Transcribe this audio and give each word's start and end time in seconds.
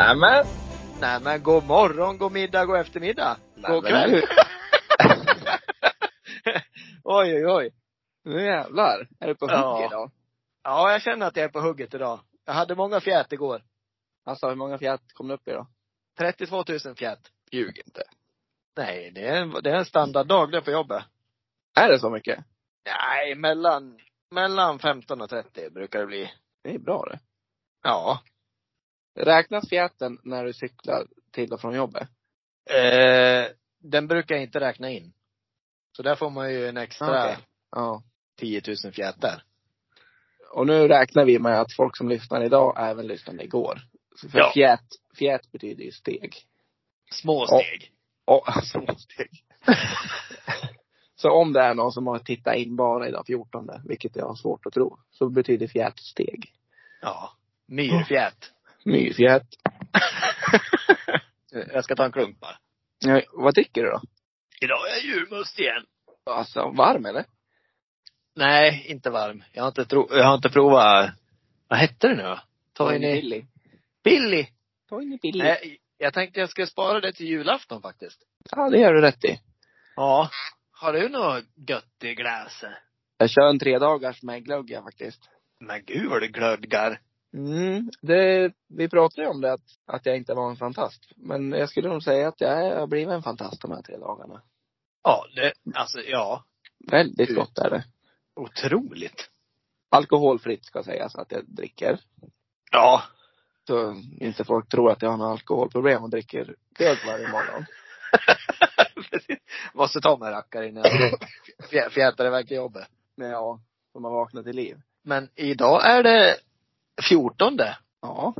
Druttrut! 0.00 0.20
Nämen. 0.20 0.46
Nej 1.00 1.20
men 1.20 1.42
god 1.42 1.64
morgon, 1.64 2.18
god 2.18 2.32
middag, 2.32 2.64
god 2.64 2.76
eftermiddag. 2.76 3.36
Nej, 3.54 3.70
God 3.72 3.82
men 3.82 3.92
kväll. 3.92 4.22
oj, 7.04 7.34
oj, 7.34 7.46
oj. 7.46 7.70
Nu 8.24 8.44
jävlar. 8.44 9.08
Är 9.20 9.26
du 9.26 9.34
på 9.34 9.46
hugg 9.46 9.54
Ja. 9.54 9.86
idag? 9.86 10.10
Ja, 10.62 10.92
jag 10.92 11.02
känner 11.02 11.26
att 11.26 11.36
jag 11.36 11.44
är 11.44 11.48
på 11.48 11.60
hugget 11.60 11.94
idag. 11.94 12.20
Jag 12.46 12.52
hade 12.52 12.74
många 12.74 13.00
fjät 13.00 13.32
igår. 13.32 13.62
Alltså 14.24 14.48
hur 14.48 14.54
många 14.56 14.78
fjät 14.78 15.00
kom 15.14 15.28
det 15.28 15.34
upp 15.34 15.48
i 15.48 15.52
då? 15.52 15.66
32 16.18 16.64
000 16.84 16.96
fjät. 16.96 17.18
Ljug 17.52 17.80
inte. 17.86 18.02
Nej, 18.76 19.10
det 19.14 19.26
är 19.26 19.36
en, 19.42 19.50
det 19.62 19.70
är 19.70 19.74
en 19.76 19.84
standarddag 19.84 20.50
det 20.50 20.60
på 20.62 20.70
jobbet. 20.70 21.04
Är 21.76 21.88
det 21.88 21.98
så 21.98 22.10
mycket? 22.10 22.44
Nej, 22.86 23.34
mellan, 23.34 23.98
mellan 24.30 24.78
15 24.78 25.20
och 25.20 25.30
30 25.30 25.70
brukar 25.70 26.00
det 26.00 26.06
bli. 26.06 26.32
Det 26.64 26.74
är 26.74 26.78
bra 26.78 27.04
det. 27.10 27.18
Ja. 27.82 28.20
Räknas 29.14 29.68
fjäten 29.68 30.18
när 30.22 30.44
du 30.44 30.52
cyklar 30.52 31.06
till 31.32 31.52
och 31.52 31.60
från 31.60 31.74
jobbet? 31.74 32.08
Eh, 32.70 33.46
den 33.78 34.06
brukar 34.06 34.34
jag 34.34 34.44
inte 34.44 34.60
räkna 34.60 34.90
in. 34.90 35.12
Så 35.96 36.02
där 36.02 36.14
får 36.14 36.30
man 36.30 36.52
ju 36.52 36.66
en 36.68 36.76
extra 36.76 37.24
Okej. 37.24 37.36
Ja. 37.70 38.02
10 38.38 38.62
000 38.84 38.92
fjät 38.92 39.20
där. 39.20 39.42
Och 40.52 40.66
nu 40.66 40.88
räknar 40.88 41.24
vi 41.24 41.38
med 41.38 41.60
att 41.60 41.72
folk 41.76 41.96
som 41.96 42.08
lyssnar 42.08 42.44
idag 42.44 42.90
även 42.90 43.06
lyssnade 43.06 43.44
igår. 43.44 43.80
För 44.20 44.38
Ja. 44.38 44.50
fjät, 44.54 44.84
fjät 45.18 45.52
betyder 45.52 45.84
ju 45.84 45.92
steg. 45.92 46.36
Små 47.12 47.46
steg. 47.46 47.92
Och, 48.24 48.42
alltså, 48.56 48.80
steg. 48.98 49.44
så 51.14 51.30
om 51.30 51.52
det 51.52 51.60
är 51.60 51.74
någon 51.74 51.92
som 51.92 52.06
har 52.06 52.18
tittat 52.18 52.56
in 52.56 52.76
bara 52.76 53.08
idag 53.08 53.26
14, 53.26 53.70
vilket 53.84 54.16
jag 54.16 54.26
har 54.26 54.34
svårt 54.34 54.66
att 54.66 54.72
tro, 54.72 54.98
så 55.10 55.28
betyder 55.28 55.66
fjät 55.66 55.98
steg. 55.98 56.52
Ja. 57.02 57.32
Myrfjät. 57.66 58.52
Myrfjät. 58.84 59.42
jag 61.72 61.84
ska 61.84 61.96
ta 61.96 62.04
en 62.04 62.12
klunk 62.12 62.40
bara. 62.40 62.58
Ja, 62.98 63.22
vad 63.32 63.54
dricker 63.54 63.82
du 63.82 63.90
då? 63.90 64.00
Idag 64.60 64.88
är 64.88 64.90
jag 64.90 65.04
julmust 65.04 65.58
igen. 65.58 65.84
Alltså, 66.26 66.70
varm 66.70 67.06
eller? 67.06 67.24
Nej, 68.36 68.86
inte 68.88 69.10
varm. 69.10 69.44
Jag 69.52 69.62
har 69.62 69.68
inte, 69.68 69.84
tro, 69.84 70.08
jag 70.10 70.24
har 70.24 70.34
inte 70.34 70.48
provat, 70.48 71.10
vad 71.68 71.78
hette 71.78 72.08
det 72.08 72.14
nu 72.14 72.22
då? 72.22 72.40
Toini 72.72 73.14
Billy. 73.14 73.44
Billy. 74.04 74.46
Toini 74.88 75.18
Billy. 75.22 75.44
Nej, 75.44 75.78
jag 75.98 76.14
tänkte 76.14 76.40
jag 76.40 76.50
skulle 76.50 76.66
spara 76.66 77.00
det 77.00 77.12
till 77.12 77.26
julafton 77.26 77.82
faktiskt. 77.82 78.22
Ja, 78.50 78.70
det 78.70 78.78
gör 78.78 78.94
du 78.94 79.00
rätt 79.00 79.24
i. 79.24 79.40
Ja. 79.96 80.30
Har 80.72 80.92
du 80.92 81.08
något 81.08 81.44
gött 81.68 82.04
i 82.04 82.14
glaset? 82.14 82.72
Jag 83.18 83.30
kör 83.30 83.48
en 83.48 83.58
tre 83.58 83.78
dagars 83.78 84.22
med 84.22 84.44
glögg 84.44 84.78
faktiskt. 84.84 85.30
Men 85.60 85.84
gud 85.84 86.10
vad 86.10 86.22
det 86.22 86.28
glödgar. 86.28 87.00
Mm, 87.34 87.90
det, 88.02 88.52
vi 88.68 88.88
pratade 88.88 89.22
ju 89.22 89.28
om 89.28 89.40
det 89.40 89.52
att, 89.52 89.60
att 89.86 90.06
jag 90.06 90.16
inte 90.16 90.34
var 90.34 90.50
en 90.50 90.56
fantast. 90.56 91.12
Men 91.16 91.52
jag 91.52 91.68
skulle 91.68 91.88
nog 91.88 92.02
säga 92.02 92.28
att 92.28 92.40
jag 92.40 92.78
har 92.80 92.86
blivit 92.86 93.08
en 93.12 93.22
fantast 93.22 93.62
de 93.62 93.70
här 93.70 93.82
tre 93.82 93.96
dagarna. 93.96 94.42
Ja, 95.02 95.24
det, 95.36 95.52
alltså 95.74 96.00
ja. 96.00 96.44
Väldigt 96.90 97.28
Mm. 97.30 97.40
gott 97.40 97.58
är 97.58 97.70
det. 97.70 97.84
Otroligt. 98.36 99.30
Alkoholfritt 99.90 100.64
ska 100.64 100.82
sägas 100.82 101.14
att 101.16 101.32
jag 101.32 101.44
dricker. 101.46 102.00
Ja. 102.70 103.02
Så 103.66 103.94
inte 104.20 104.44
folk 104.44 104.68
tror 104.68 104.90
att 104.90 105.02
jag 105.02 105.10
har 105.10 105.16
några 105.16 105.30
alkoholproblem 105.32 106.02
och 106.02 106.10
dricker 106.10 106.54
glögg 106.78 106.98
varje 107.06 107.28
morgon. 107.28 107.64
Måste 109.74 110.00
ta 110.00 110.16
mig 110.16 110.30
rackare 110.32 110.68
innan 110.68 110.84
jag 110.84 111.18
fjä- 111.70 111.90
fjätar 111.90 112.26
iväg 112.26 112.48
till 112.48 112.56
jobbet. 112.56 112.88
Ja, 113.14 113.60
som 113.92 114.04
har 114.04 114.10
vaknat 114.10 114.44
till 114.44 114.56
liv. 114.56 114.76
Men 115.02 115.28
idag 115.34 115.86
är 115.86 116.02
det 116.02 116.36
14. 117.08 117.58
Ja. 118.02 118.34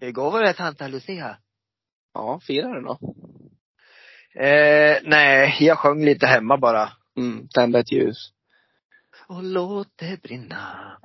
Igår 0.00 0.30
var 0.30 0.42
det 0.42 0.54
Santa 0.54 0.88
Lucia. 0.88 1.36
Ja, 2.14 2.40
firar 2.42 2.74
du 2.74 2.80
då? 2.80 2.98
Eh, 4.42 4.98
nej, 5.04 5.56
jag 5.60 5.78
sjöng 5.78 6.04
lite 6.04 6.26
hemma 6.26 6.56
bara. 6.56 6.92
Mm, 7.16 7.48
tända 7.48 7.78
ett 7.78 7.92
ljus. 7.92 8.32
Och 9.26 9.42
låt 9.42 9.88
det 9.96 10.22
brinna. 10.22 10.98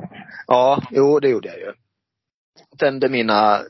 Ja, 0.47 0.83
jo 0.91 1.19
det 1.19 1.29
gjorde 1.29 1.47
jag 1.47 1.59
ju. 1.59 1.73
Tände 2.77 3.09
mina 3.09 3.61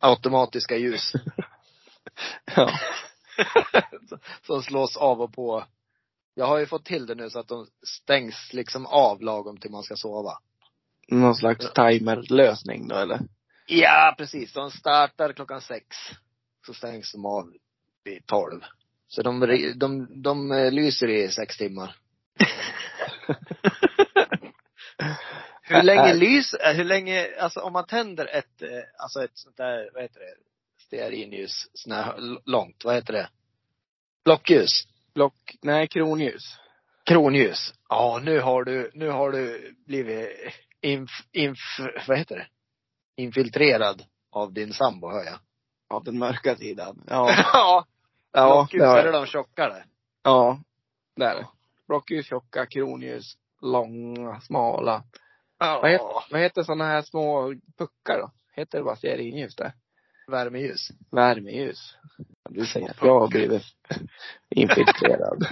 automatiska 0.00 0.76
ljus. 0.76 1.12
Ja. 2.56 2.70
som 4.46 4.62
slås 4.62 4.96
av 4.96 5.20
och 5.20 5.34
på. 5.34 5.64
Jag 6.34 6.46
har 6.46 6.58
ju 6.58 6.66
fått 6.66 6.84
till 6.84 7.06
det 7.06 7.14
nu 7.14 7.30
så 7.30 7.38
att 7.38 7.48
de 7.48 7.66
stängs 7.86 8.52
liksom 8.52 8.86
av 8.86 9.22
lagom 9.22 9.56
till 9.56 9.70
man 9.70 9.82
ska 9.82 9.96
sova. 9.96 10.38
Någon 11.08 11.34
slags 11.34 11.72
timerlösning 11.72 12.88
då 12.88 12.96
eller? 12.96 13.20
Ja, 13.66 14.14
precis. 14.18 14.52
De 14.52 14.70
startar 14.70 15.32
klockan 15.32 15.60
sex. 15.60 15.86
Så 16.66 16.74
stängs 16.74 17.12
de 17.12 17.26
av 17.26 17.52
vid 18.04 18.26
tolv. 18.26 18.60
Så 19.08 19.22
de, 19.22 19.40
de, 19.40 19.72
de, 19.72 20.22
de 20.22 20.52
eh, 20.52 20.72
lyser 20.72 21.08
i 21.08 21.28
sex 21.28 21.56
timmar. 21.56 21.96
hur 25.62 25.82
länge 25.82 26.14
lys, 26.14 26.54
eh, 26.54 26.76
hur 26.76 26.84
länge, 26.84 27.28
alltså 27.40 27.60
om 27.60 27.72
man 27.72 27.86
tänder 27.86 28.26
ett, 28.26 28.62
eh, 28.62 28.82
alltså 28.98 29.24
ett 29.24 29.30
sånt 29.34 29.56
där, 29.56 29.90
vad 29.94 30.02
heter 30.02 30.20
det, 30.20 30.34
stearinljus, 30.86 31.70
sånt 31.74 31.94
här 31.94 32.38
långt, 32.50 32.84
vad 32.84 32.94
heter 32.94 33.12
det? 33.12 33.28
Blockljus. 34.24 34.88
Block, 35.14 35.56
nej 35.62 35.88
kronljus. 35.88 36.58
Kronljus. 37.04 37.74
Ja, 37.88 38.20
nu 38.22 38.40
har 38.40 38.64
du, 38.64 38.90
nu 38.94 39.08
har 39.08 39.32
du 39.32 39.74
blivit 39.86 40.28
inf, 40.82 41.10
inf, 41.32 41.58
vad 42.08 42.18
heter 42.18 42.36
det? 42.36 42.46
Infiltrerad 43.16 44.04
av 44.30 44.52
din 44.52 44.72
sambo, 44.72 45.10
hör 45.10 45.24
jag. 45.24 45.38
Av 45.88 46.04
den 46.04 46.18
mörka 46.18 46.56
sidan. 46.56 47.04
Ja. 47.06 47.34
ja. 47.52 47.86
Ja, 48.32 48.68
har 48.72 48.98
är 48.98 49.12
de 49.12 49.26
tjockare. 49.26 49.84
Ja, 50.22 50.60
det 51.16 51.24
är 51.24 51.34
det. 51.34 51.46
Blockljus 51.86 52.26
tjocka, 52.26 52.66
kronljus 52.66 53.36
långa, 53.62 54.40
smala. 54.40 55.02
Vad 55.58 55.90
heter, 55.90 56.24
vad 56.30 56.40
heter 56.40 56.62
sådana 56.62 56.84
här 56.84 57.02
små 57.02 57.54
puckar 57.78 58.18
då? 58.18 58.30
Heter 58.52 58.78
det 58.78 58.84
bara 58.84 58.96
stearinljus 58.96 59.56
det? 59.56 59.72
Värmeljus. 60.26 60.88
Värmeljus. 61.10 61.96
Du 62.50 62.66
säger 62.66 62.90
att 62.90 63.02
jag 63.02 63.20
har 63.20 63.28
blivit 63.28 63.62
infiltrerad. 64.50 65.46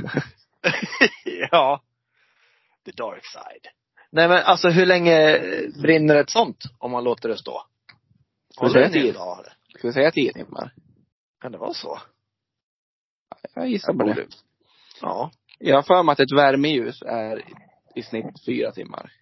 ja. 1.50 1.82
The 2.84 2.92
dark 2.92 3.24
side. 3.24 3.68
Nej 4.12 4.28
men 4.28 4.42
alltså 4.42 4.68
hur 4.68 4.86
länge 4.86 5.38
brinner 5.82 6.16
ett 6.16 6.30
sånt 6.30 6.64
om 6.78 6.90
man 6.90 7.04
låter 7.04 7.28
det 7.28 7.38
stå? 7.38 7.62
Ska 8.54 8.66
vi 8.66 8.72
säga 8.72 8.88
tio? 8.88 9.12
Ska 9.78 9.88
vi 9.88 9.92
säga 9.92 10.10
tio 10.10 10.32
timmar? 10.32 10.74
Kan 11.40 11.52
det 11.52 11.58
vara 11.58 11.74
så? 11.74 11.98
Jag 13.54 13.68
gissar 13.68 13.92
på 13.92 14.04
det. 14.04 14.26
Ja. 15.00 15.30
Jag 15.58 15.76
har 15.76 15.82
för 15.82 16.02
mig 16.02 16.12
att 16.12 16.20
ett 16.20 16.32
värmeljus 16.32 17.02
är 17.02 17.44
i 17.94 18.02
snitt 18.02 18.44
fyra 18.46 18.72
timmar. 18.72 19.12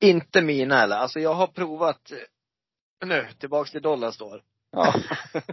Inte 0.00 0.42
mina 0.42 0.82
eller. 0.82 0.96
Alltså 0.96 1.20
jag 1.20 1.34
har 1.34 1.46
provat, 1.46 2.12
eh, 2.12 3.08
nu 3.08 3.28
tillbaks 3.38 3.70
till 3.70 3.82
Dollarstore. 3.82 4.40
Ja. 4.70 4.94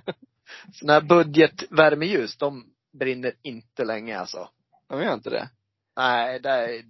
Såna 0.73 0.94
här 0.94 1.01
budgetvärmeljus, 1.01 2.38
de 2.38 2.73
brinner 3.00 3.33
inte 3.41 3.85
länge 3.85 4.19
alltså. 4.19 4.50
De 4.88 5.01
gör 5.01 5.13
inte 5.13 5.29
det. 5.29 5.50
Nej, 5.97 6.39
det 6.39 6.50
är, 6.50 6.83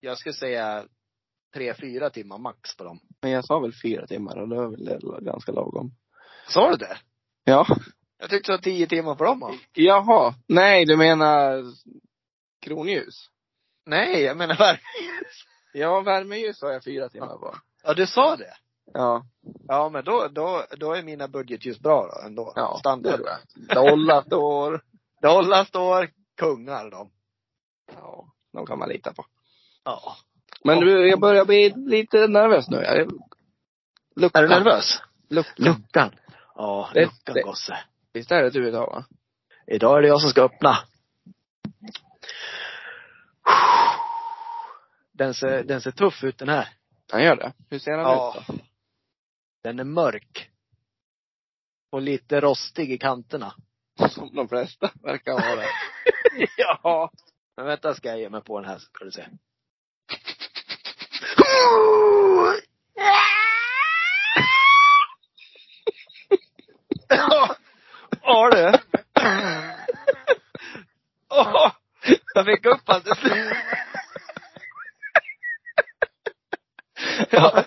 jag 0.00 0.18
skulle 0.18 0.32
säga 0.32 0.84
tre, 1.54 1.74
fyra 1.74 2.10
timmar 2.10 2.38
max 2.38 2.76
på 2.76 2.84
dem. 2.84 3.00
Men 3.22 3.30
jag 3.30 3.44
sa 3.44 3.58
väl 3.58 3.72
fyra 3.82 4.06
timmar 4.06 4.38
och 4.38 4.48
det 4.48 4.56
var 4.56 4.70
väl 4.70 5.24
ganska 5.24 5.52
lagom. 5.52 5.90
Sa 6.48 6.70
du 6.70 6.76
det? 6.76 6.96
Ja. 7.44 7.66
Jag 8.18 8.30
tyckte 8.30 8.52
det 8.52 8.56
var 8.56 8.62
tio 8.62 8.86
timmar 8.86 9.14
på 9.14 9.24
dem. 9.24 9.40
va? 9.40 9.52
Jaha. 9.72 10.34
Nej, 10.48 10.84
du 10.84 10.96
menar 10.96 11.64
kronljus? 12.60 13.14
Nej, 13.86 14.22
jag 14.22 14.36
menar 14.36 14.56
värmeljus. 14.56 15.44
Ja, 15.72 16.00
värmeljus 16.00 16.62
har 16.62 16.70
jag 16.70 16.84
fyra 16.84 17.08
timmar 17.08 17.38
på. 17.38 17.54
Ja, 17.82 17.94
du 17.94 18.06
sa 18.06 18.36
det. 18.36 18.54
Ja. 18.92 19.26
Ja, 19.68 19.88
men 19.88 20.04
då, 20.04 20.28
då, 20.28 20.64
då 20.78 20.94
är 20.94 21.02
mina 21.02 21.28
budgetljus 21.28 21.80
bra 21.80 22.06
då 22.06 22.26
ändå. 22.26 22.52
Ja, 22.56 22.76
Standard. 22.78 23.20
Dollar 23.74 24.22
står. 24.22 24.82
Dollar 25.22 25.64
står 25.64 26.10
kungar 26.36 26.90
de. 26.90 27.10
Ja, 27.94 28.32
de 28.52 28.66
kan 28.66 28.78
man 28.78 28.88
lita 28.88 29.12
på. 29.12 29.24
Ja. 29.84 30.16
Men 30.64 30.80
du, 30.80 31.08
jag 31.08 31.20
börjar 31.20 31.44
bli 31.44 31.72
lite 31.76 32.26
nervös 32.26 32.68
nu. 32.68 32.76
Luckan. 34.16 34.44
Är 34.44 34.48
du 34.48 34.54
nervös? 34.54 35.02
Luckan. 35.28 35.54
Luckan. 35.56 36.10
Ja, 36.54 36.90
Det- 36.94 37.00
luckan 37.00 37.34
det- 37.34 37.42
gosse. 37.42 37.78
Visst 38.12 38.30
är 38.32 38.42
det 38.42 38.50
du 38.50 38.68
idag 38.68 38.86
va? 38.86 39.04
Idag 39.66 39.98
är 39.98 40.02
det 40.02 40.08
jag 40.08 40.20
som 40.20 40.30
ska 40.30 40.42
öppna. 40.42 40.76
Den 45.12 45.34
ser, 45.34 45.64
den 45.64 45.80
ser 45.80 45.90
tuff 45.90 46.24
ut 46.24 46.38
den 46.38 46.48
här. 46.48 46.68
Han 47.12 47.22
gör 47.22 47.36
det. 47.36 47.52
Hur 47.70 47.78
ser 47.78 47.92
han 47.92 48.00
Ja. 48.00 48.34
ut 48.38 48.46
då? 48.46 48.54
Den 49.62 49.78
är 49.78 49.84
mörk. 49.84 50.50
Och 51.92 52.02
lite 52.02 52.40
rostig 52.40 52.92
i 52.92 52.98
kanterna. 52.98 53.54
Som 54.10 54.34
de 54.34 54.48
flesta 54.48 54.90
verkar 55.02 55.32
vara. 55.32 55.64
ja. 56.56 57.10
Men 57.56 57.66
vänta 57.66 57.94
ska 57.94 58.08
jag 58.08 58.18
ge 58.18 58.30
mig 58.30 58.42
på 58.42 58.60
den 58.60 58.70
här 58.70 58.78
så 58.78 58.84
ska 58.84 59.04
du 59.04 59.10
se. 59.10 59.26
Ja, 67.08 67.56
ja 68.22 68.50
du. 68.50 68.78
Åh, 71.30 71.72
jag 72.34 72.44
fick 72.44 72.66
upp 72.66 72.80
han 72.86 73.00
till 73.02 73.14
slut. 73.14 73.56
Ja. 77.30 77.64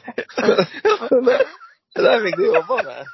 Det 1.95 2.01
där 2.01 2.25
fick 2.25 2.35
du 2.37 2.45
jobba 2.45 2.83
med. 2.83 3.05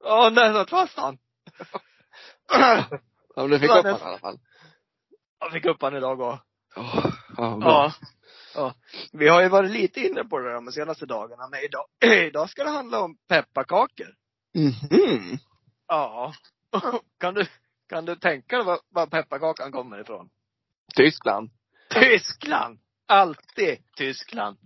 Ja, 0.00 0.30
när 0.30 0.52
satt 0.52 0.70
fast 0.70 0.98
han? 0.98 1.18
Ja, 2.48 2.84
men 3.36 3.50
du 3.50 3.58
fick 3.58 3.70
upp 3.70 3.84
han 3.84 3.98
i 3.98 4.02
alla 4.02 4.18
fall. 4.18 4.38
Jag 5.40 5.52
fick 5.52 5.64
upp 5.64 5.82
han 5.82 5.96
idag 5.96 6.20
också. 6.20 6.44
Oh 6.76 7.11
ja, 7.50 7.56
bra. 7.56 7.92
Ja. 8.00 8.08
ja. 8.54 8.74
Vi 9.12 9.28
har 9.28 9.42
ju 9.42 9.48
varit 9.48 9.70
lite 9.70 10.00
inne 10.00 10.24
på 10.24 10.38
det 10.38 10.52
de 10.52 10.72
senaste 10.72 11.06
dagarna, 11.06 11.48
men 11.48 11.60
idag, 11.60 11.84
idag 12.28 12.50
ska 12.50 12.64
det 12.64 12.70
handla 12.70 13.00
om 13.00 13.16
pepparkakor. 13.28 14.14
Mhm. 14.54 15.38
Ja. 15.88 16.34
Kan 17.20 17.34
du, 17.34 17.46
kan 17.88 18.04
du 18.04 18.16
tänka 18.16 18.56
dig 18.56 18.64
var, 18.66 18.78
var 18.88 19.06
pepparkakan 19.06 19.72
kommer 19.72 20.00
ifrån? 20.00 20.30
Tyskland. 20.96 21.50
Tyskland! 21.90 22.78
Alltid 23.06 23.78
Tyskland. 23.96 24.58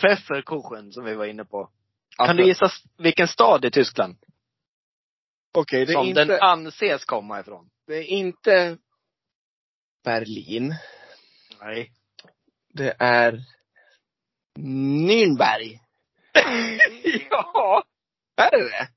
Pfefferkuchen 0.00 0.92
som 0.92 1.04
vi 1.04 1.14
var 1.14 1.24
inne 1.26 1.44
på. 1.44 1.64
Kan 2.16 2.28
Alltså, 2.28 2.42
du 2.42 2.48
gissa 2.48 2.70
vilken 2.98 3.28
stad 3.28 3.64
i 3.64 3.70
Tyskland 3.70 4.16
Okej, 5.54 5.86
det 5.86 5.92
är 5.92 5.94
som 5.94 6.06
inte, 6.06 6.24
den 6.24 6.40
anses 6.40 7.04
komma 7.04 7.40
ifrån? 7.40 7.70
det 7.86 7.94
är 7.94 8.02
inte 8.02 8.78
Berlin. 10.04 10.74
Nej. 11.64 11.92
Det 12.74 12.96
är 12.98 13.40
Nürnberg. 14.58 15.78
ja! 17.30 17.84
Är 18.36 18.50
det 18.50 18.64
det? 18.64 18.88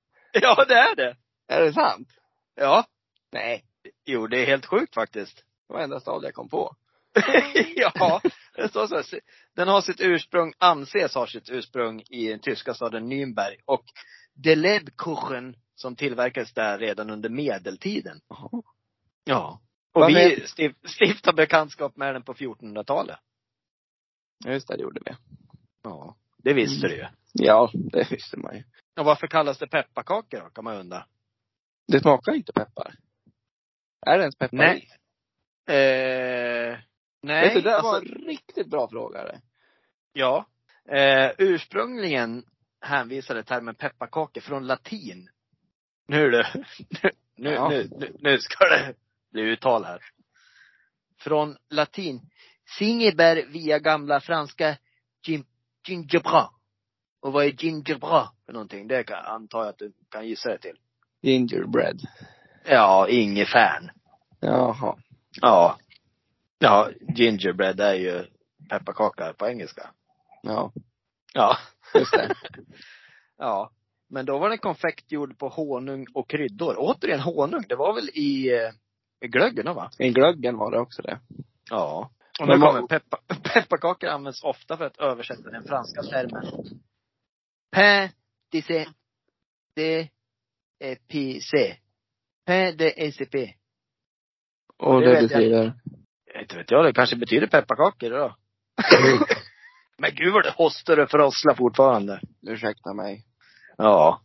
Ja, 0.41 0.65
det 0.67 0.73
är 0.73 0.95
det. 0.95 1.17
Är 1.47 1.62
det 1.62 1.73
sant? 1.73 2.07
Ja. 2.56 2.85
Nej. 3.31 3.63
Jo, 4.06 4.27
det 4.27 4.39
är 4.39 4.45
helt 4.45 4.65
sjukt 4.65 4.94
faktiskt. 4.94 5.38
Det 5.67 5.73
var 5.73 5.81
enda 5.81 6.00
stad 6.00 6.23
jag 6.23 6.33
kom 6.33 6.50
på. 6.50 6.75
ja, 7.75 8.21
det 8.56 8.69
står 8.69 8.88
så 8.88 8.95
här. 8.95 9.21
Den 9.56 9.68
har 9.68 9.81
sitt 9.81 10.01
ursprung, 10.01 10.53
anses 10.57 11.15
ha 11.15 11.27
sitt 11.27 11.50
ursprung 11.50 12.03
i 12.09 12.27
den 12.27 12.39
tyska 12.39 12.73
staden 12.73 13.11
Nürnberg. 13.11 13.56
Och 13.65 13.85
de 14.33 14.56
Lebkuchen 14.56 15.56
som 15.75 15.95
tillverkades 15.95 16.53
där 16.53 16.79
redan 16.79 17.09
under 17.09 17.29
medeltiden. 17.29 18.21
Jaha. 18.29 18.63
Ja. 19.23 19.61
Och 19.95 20.09
vi 20.09 20.45
stiftade 20.88 21.36
bekantskap 21.36 21.97
med 21.97 22.15
den 22.15 22.24
på 22.24 22.33
1400-talet. 22.33 23.19
Ja, 24.45 24.51
Just 24.51 24.68
det, 24.68 24.75
det 24.77 24.83
gjorde 24.83 25.01
vi. 25.06 25.12
Ja. 25.83 26.15
Det 26.38 26.53
visste 26.53 26.88
du 26.88 26.95
ju. 26.95 27.06
Ja, 27.33 27.71
det 27.74 28.12
visste 28.12 28.38
man 28.39 28.56
ju. 28.56 28.63
Och 29.00 29.06
varför 29.06 29.27
kallas 29.27 29.57
det 29.57 29.68
pepparkakor 29.68 30.39
då, 30.39 30.50
kan 30.50 30.63
man 30.63 30.77
undra. 30.77 31.06
Det 31.88 32.00
smakar 32.00 32.33
inte 32.33 32.53
peppar. 32.53 32.95
Är 34.06 34.18
det 34.18 34.24
ens 34.24 34.36
peppar 34.38 34.57
Nej. 34.57 34.89
Eh, 35.68 36.80
nej, 37.21 37.45
Vet 37.47 37.53
du, 37.53 37.62
det 37.62 37.69
där 37.69 37.81
var 37.81 37.95
alltså, 37.95 38.13
en 38.15 38.21
riktigt 38.25 38.69
bra 38.69 38.89
fråga 38.89 39.24
det. 39.24 39.42
ja. 40.13 40.45
Eh, 40.89 41.31
ursprungligen 41.38 42.45
hänvisade 42.81 43.44
termen 43.44 43.75
pepparkakor 43.75 44.42
från 44.42 44.68
latin. 44.68 45.30
Nu 46.07 46.30
du. 46.31 46.44
Nu, 47.38 47.50
Ja. 47.50 47.69
nu, 47.69 47.89
nu, 47.92 48.15
nu 48.19 48.38
ska 48.39 48.65
det 48.65 48.94
bli 49.35 49.43
uttal 49.51 49.85
här. 49.85 50.01
Från 51.19 51.57
latin. 51.69 52.21
Singebär 52.77 53.45
via 53.49 53.79
gamla 53.79 54.19
franska 54.19 54.77
gin, 55.25 55.45
gingerbra. 55.87 56.49
Och 57.21 57.33
vad 57.33 57.45
är 57.45 57.63
gingerbra 57.63 58.29
för 58.45 58.53
någonting? 58.53 58.87
Det 58.87 59.03
kan, 59.03 59.25
antar 59.25 59.59
jag 59.59 59.67
att 59.69 59.77
du 59.77 59.93
kan 60.11 60.27
gissa 60.27 60.49
dig 60.49 60.59
till. 60.59 60.77
Gingerbread. 61.21 62.01
Ja, 62.65 63.07
ingefäran. 63.09 63.89
Jaha. 64.39 64.97
Ja. 65.41 65.77
Ja, 66.59 66.89
gingerbread 67.15 67.79
är 67.79 67.93
ju 67.93 68.23
pepparkaka 68.69 69.33
på 69.33 69.47
engelska. 69.47 69.89
Ja, 70.41 70.71
Ja. 71.33 71.57
just 71.93 72.11
det. 72.11 72.35
Ja. 73.37 73.71
Men 74.09 74.25
då 74.25 74.37
var 74.39 74.49
det 74.49 74.57
konfekt 74.57 75.11
gjord 75.11 75.37
på 75.37 75.49
honung 75.49 76.05
och 76.13 76.29
kryddor. 76.29 76.75
Återigen 76.77 77.19
honung. 77.19 77.63
Det 77.69 77.75
var 77.75 77.93
väl 77.95 78.09
i, 78.13 78.53
eh, 78.53 78.71
i 79.21 79.27
glöggen 79.27 79.75
va? 79.75 79.91
I 80.00 80.09
glöggen 80.09 80.57
var 80.57 80.71
det 80.71 80.79
också 80.79 81.01
det. 81.01 81.19
Ja. 81.69 82.12
Och 82.39 82.47
nu 82.47 82.57
kommer 82.57 82.88
peppa, 82.88 83.17
pepparkakor 83.53 84.09
används 84.09 84.44
ofta 84.44 84.77
för 84.77 84.85
att 84.85 84.97
översätta 84.97 85.50
den 85.50 85.63
franska 85.63 86.01
termen. 86.01 86.45
Pain 87.71 88.09
d'essai 88.51 88.85
de 89.75 90.09
épicé. 90.79 91.77
Pain 92.45 92.77
de 92.77 92.94
ECP. 92.97 93.53
Och 94.77 95.01
det 95.01 95.13
jag 95.13 95.29
betyder? 95.29 95.73
Inte 96.41 96.57
vet 96.57 96.71
jag, 96.71 96.85
det 96.85 96.94
kanske 96.94 97.15
betyder 97.15 97.47
pepparkakor 97.47 98.09
då. 98.09 98.35
Men 99.97 100.15
gud 100.15 100.33
vad 100.33 100.44
det 100.44 100.53
hostar 100.57 101.00
och 101.00 101.11
frosslar 101.11 101.56
fortfarande. 101.56 102.21
Ursäkta 102.47 102.94
mig. 102.94 103.25
Ja. 103.77 104.21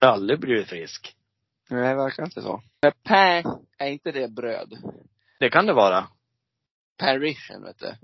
Aldrig 0.00 0.40
blir 0.40 0.54
du 0.54 0.64
frisk. 0.64 1.16
Nej, 1.70 1.88
det 1.88 1.94
verkar 1.94 2.24
inte 2.24 2.42
så. 2.42 2.62
Men 2.82 2.92
Pain, 3.04 3.44
är 3.78 3.86
inte 3.88 4.12
det 4.12 4.28
bröd? 4.28 4.72
Det 5.38 5.50
kan 5.50 5.66
det 5.66 5.72
vara. 5.72 6.08
Parishen, 6.98 7.62
vet 7.62 7.78
du. 7.78 7.94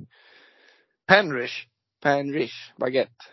Penrish. 1.06 1.68
Painrish, 2.02 2.72
baguette. 2.76 3.24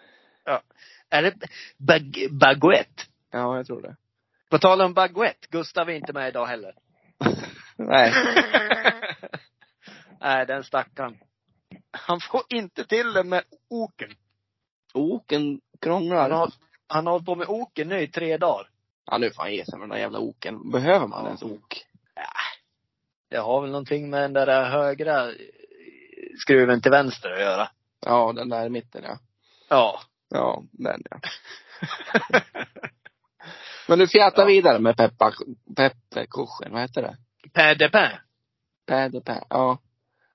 Är 1.09 1.21
det 1.21 1.33
bag 1.77 2.15
baguette? 2.31 3.03
Ja, 3.31 3.57
jag 3.57 3.65
tror 3.65 3.81
det. 3.81 3.95
På 4.49 4.57
tal 4.57 4.81
om 4.81 4.93
baguette, 4.93 5.47
Gustav 5.49 5.89
är 5.89 5.93
inte 5.93 6.13
med 6.13 6.27
idag 6.27 6.45
heller. 6.45 6.75
Nej. 7.77 8.13
Nej, 10.19 10.45
den 10.45 10.63
stackaren. 10.63 11.17
Han 11.91 12.19
får 12.19 12.41
inte 12.49 12.85
till 12.85 13.13
det 13.13 13.23
med 13.23 13.43
oken. 13.69 14.09
Oken 14.93 15.41
Han 15.41 15.59
krånglar. 15.81 16.29
har, 16.29 16.51
han 16.87 17.05
har 17.05 17.11
hållit 17.13 17.25
på 17.25 17.35
med 17.35 17.47
oken 17.47 17.87
nu 17.87 18.01
i 18.01 18.07
tre 18.07 18.37
dagar. 18.37 18.69
Ja, 19.15 19.19
nu 19.19 19.31
får 19.31 19.43
han 19.43 19.53
ge 19.53 19.65
sig 19.65 19.73
med 19.79 19.81
den 19.81 19.89
där 19.89 19.97
jävla 19.97 20.19
oken. 20.19 20.71
Behöver 20.71 21.07
man 21.07 21.19
Ja. 21.23 21.27
ens 21.27 21.43
ok? 21.43 21.85
Det 23.29 23.37
har 23.37 23.61
väl 23.61 23.71
någonting 23.71 24.09
med 24.09 24.21
den 24.21 24.33
där 24.33 24.69
högra 24.69 25.31
skruven 26.39 26.81
till 26.81 26.91
vänster 26.91 27.31
att 27.31 27.39
göra. 27.39 27.69
Ja, 28.05 28.33
den 28.35 28.49
där 28.49 28.65
i 28.65 28.69
mitten 28.69 29.03
ja. 29.03 29.19
Ja. 29.69 30.01
Ja, 30.29 30.63
den 30.71 31.01
ja. 31.09 31.19
Men 33.87 33.99
du 33.99 34.07
fjätar 34.07 34.41
Ja. 34.41 34.47
vidare 34.47 34.79
med 34.79 34.97
peppar, 34.97 35.33
pepparkuchen, 35.75 36.71
vad 36.71 36.81
heter 36.81 37.01
det? 37.01 37.17
Pain 37.53 37.77
de. 39.11 39.21
Ja. 39.49 39.79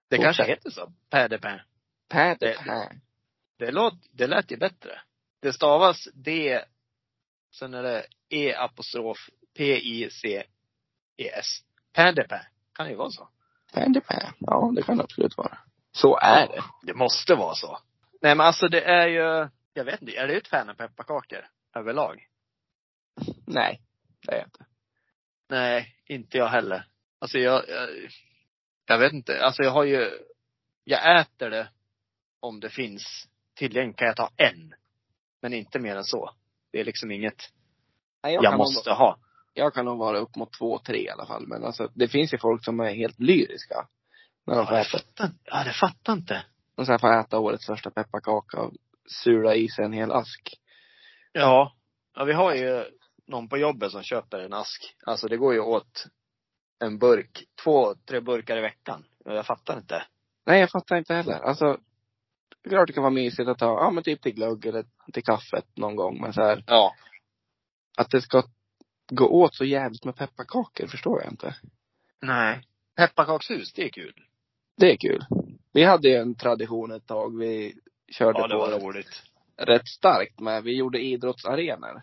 Det 0.09 0.17
Fortsätt. 0.17 0.37
kanske 0.37 0.45
heter 0.45 0.71
så. 0.71 0.93
Pain 1.11 1.29
de 1.31 1.39
Det-. 2.39 2.57
Det, 3.59 3.71
låt, 3.71 3.95
det 4.13 4.27
lät 4.27 4.51
ju 4.53 4.57
bättre. 4.57 5.01
Det 5.43 5.53
stavas 5.53 6.09
D, 6.15 6.61
sen 7.51 7.75
är 7.75 7.83
det 7.83 8.07
E 8.29 8.55
apostrof 8.55 9.19
P-I-C-E-S. 9.57 11.47
Pain 11.93 12.15
de 12.15 12.29
pain. 12.29 12.45
Kan 12.75 12.87
det 12.87 12.91
ju 12.91 12.97
vara 12.97 13.11
så. 13.11 13.29
Pain 13.73 13.93
de 13.93 14.01
pain. 14.01 14.33
Ja, 14.39 14.73
det 14.77 14.83
kan 14.83 14.97
det 14.97 15.05
absolut 15.05 15.37
vara. 15.37 15.59
Så 15.93 16.19
är 16.19 16.49
det. 16.49 16.63
Det 16.83 16.95
måste 16.95 17.35
vara 17.35 17.55
så. 17.55 17.79
Nej 18.23 18.35
men 18.35 18.47
alltså 18.47 18.69
det 18.69 18.85
är 18.85 19.07
ju, 19.07 19.49
jag 19.73 19.85
vet 19.85 20.01
inte, 20.01 20.17
är 20.17 20.29
du 20.29 20.37
ett 20.37 20.49
fan 20.49 20.71
av 20.71 20.75
pepparkakor 20.75 21.47
överlag? 21.75 22.27
Nej, 23.47 23.81
det 24.27 24.33
är 24.33 24.37
jag 24.37 24.47
inte. 24.47 24.67
Nej, 25.49 25.95
inte 26.07 26.39
jag 26.39 26.49
heller. 26.49 26.87
Alltså 27.19 27.39
jag, 27.39 27.69
jag, 27.69 27.89
jag 28.87 28.99
vet 28.99 29.13
inte, 29.13 29.45
alltså 29.45 29.63
jag 29.63 29.71
har 29.71 29.85
ju, 29.85 30.11
jag 30.85 31.21
äter 31.21 31.51
det 31.51 31.71
om 32.41 32.61
det 32.61 32.71
finns 32.71 33.29
tillgängligt 33.55 33.97
kan 33.97 34.07
jag 34.07 34.17
ta 34.17 34.31
en. 34.37 34.75
Men 35.43 35.53
inte 35.53 35.79
mer 35.79 35.97
än 35.97 36.05
så. 36.05 36.35
Det 36.73 36.81
är 36.81 36.85
liksom 36.85 37.11
inget 37.11 37.43
Nej, 38.23 38.35
jag, 38.35 38.45
kan 38.45 38.57
måste 38.59 38.91
Nog, 38.91 38.99
ha. 38.99 39.19
jag 39.55 39.75
kan 39.75 39.85
nog 39.85 39.99
vara 39.99 40.19
upp 40.19 40.37
mot 40.37 40.53
två, 40.59 40.79
tre 40.79 40.99
i 40.99 41.09
alla 41.11 41.27
fall. 41.27 41.47
Men 41.47 41.65
alltså, 41.65 41.89
det 41.95 42.09
finns 42.09 42.35
ju 42.35 42.39
folk 42.39 42.65
som 42.65 42.81
är 42.81 42.95
helt 42.95 43.21
lyriska. 43.21 43.87
När 44.47 44.57
de 44.57 44.67
får 44.67 44.77
Ja, 44.77 44.79
jag 44.79 44.87
äta. 44.87 44.99
fattar, 44.99 45.31
ja, 45.45 45.65
det 45.65 45.73
fattar 45.73 46.13
inte. 46.13 46.45
Så 46.77 46.85
här 46.93 46.99
får 46.99 47.21
äta 47.21 47.39
årets 47.39 47.67
första 47.67 47.91
pepparkaka 47.91 48.61
och 48.61 48.73
sula 49.25 49.55
i 49.55 49.69
sig 49.69 49.85
en 49.85 49.93
hel 49.93 50.13
ask. 50.13 50.55
Ja. 51.33 51.77
Ja, 52.15 52.25
vi 52.25 52.33
har 52.33 52.55
ju 52.55 52.85
någon 53.27 53.49
på 53.49 53.59
jobbet 53.59 53.93
som 53.93 54.03
köper 54.03 54.39
en 54.39 54.53
ask. 54.53 54.95
Alltså 55.07 55.29
det 55.29 55.37
går 55.37 55.55
ju 55.55 55.61
åt 55.61 56.07
en 56.79 56.99
burk, 56.99 57.45
två, 57.65 57.95
tre 57.95 58.21
burkar 58.21 58.57
i 58.57 58.61
veckan. 58.61 59.05
Jag 59.25 59.47
fattar 59.47 59.77
inte. 59.79 60.03
Nej, 60.47 60.61
jag 60.61 60.71
fattar 60.71 60.97
inte 60.97 61.15
heller. 61.15 61.41
Alltså, 61.41 61.79
det 62.63 62.69
är 62.69 62.71
klart 62.71 62.87
det 62.87 62.93
kan 62.93 63.03
vara 63.03 63.13
mysigt 63.13 63.49
att 63.49 63.59
ta, 63.59 63.67
ja 63.67 63.91
men 63.91 64.05
typ 64.05 64.23
till 64.23 64.35
glögg 64.35 64.67
eller 64.67 64.85
till 65.13 65.25
kaffet 65.25 65.65
någon 65.77 65.97
gång. 65.97 66.21
Men 66.21 66.33
så 66.33 66.43
här, 66.43 66.65
Ja. 66.67 66.95
att 67.99 68.11
det 68.11 68.21
ska 68.21 68.43
gå 69.13 69.29
åt 69.29 69.55
så 69.55 69.65
jävligt 69.65 70.05
med 70.05 70.17
pepparkakor 70.17 70.87
förstår 70.87 71.23
jag 71.23 71.33
inte. 71.33 71.55
Nej. 72.23 72.61
Pepparkakshus, 72.97 73.73
det 73.73 73.85
är 73.85 73.89
kul. 73.89 74.15
Det 74.77 74.93
är 74.93 74.97
kul. 74.97 75.25
Vi 75.73 75.85
hade 75.85 76.09
ju 76.09 76.15
en 76.15 76.35
tradition 76.35 76.91
ett 76.93 77.07
tag. 77.07 77.39
Vi 77.39 77.75
körde 78.13 78.39
Ja, 78.39 78.47
det 78.47 78.55
på 78.55 78.59
var 78.61 78.69
rätt, 78.73 78.83
roligt. 78.83 79.23
rätt 79.57 79.89
starkt 79.89 80.41
med, 80.41 80.63
vi 80.65 80.77
gjorde 80.77 80.99
idrottsarenor. 81.01 82.03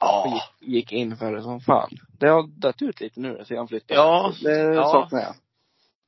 Ja. 0.00 0.42
gick, 0.60 0.68
gick 0.74 0.92
in 0.92 1.16
för 1.16 1.32
det 1.32 1.42
som 1.42 1.60
fan. 1.60 1.90
Det 2.18 2.28
har 2.28 2.46
dött 2.60 2.82
ut 2.82 3.00
lite 3.00 3.20
nu 3.20 3.44
sedan 3.44 3.56
han 3.56 3.68
flyttade. 3.68 4.00
Ja. 4.00 4.32
Det 4.42 4.58
Ja. 4.74 4.84
saknar 4.92 5.20
jag. 5.20 5.34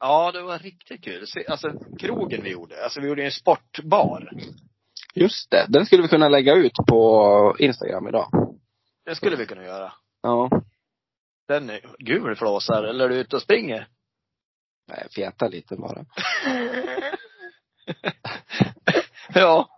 Ja, 0.00 0.32
det 0.32 0.42
var 0.42 0.58
riktigt 0.58 1.04
kul. 1.04 1.26
Alltså, 1.48 1.72
krogen 1.98 2.42
vi 2.42 2.50
gjorde. 2.50 2.84
Alltså, 2.84 3.00
vi 3.00 3.08
gjorde 3.08 3.24
en 3.24 3.32
sportbar. 3.32 4.30
Just 5.14 5.50
det. 5.50 5.66
Den 5.68 5.86
skulle 5.86 6.02
vi 6.02 6.08
kunna 6.08 6.28
lägga 6.28 6.54
ut 6.54 6.72
på 6.88 7.56
Instagram 7.58 8.08
idag. 8.08 8.56
Det 9.04 9.14
skulle 9.14 9.36
vi 9.36 9.46
kunna 9.46 9.64
göra. 9.64 9.92
Ja. 10.22 10.50
Den 11.48 11.70
är 11.70 11.80
gul 11.98 12.36
flåsar. 12.36 12.84
Eller 12.84 13.04
är 13.04 13.08
du 13.08 13.16
ute 13.16 13.36
och 13.36 13.42
springer? 13.42 13.88
Nej, 14.88 15.06
fjäta 15.10 15.48
lite 15.48 15.76
bara. 15.76 16.04
ja. 19.34 19.68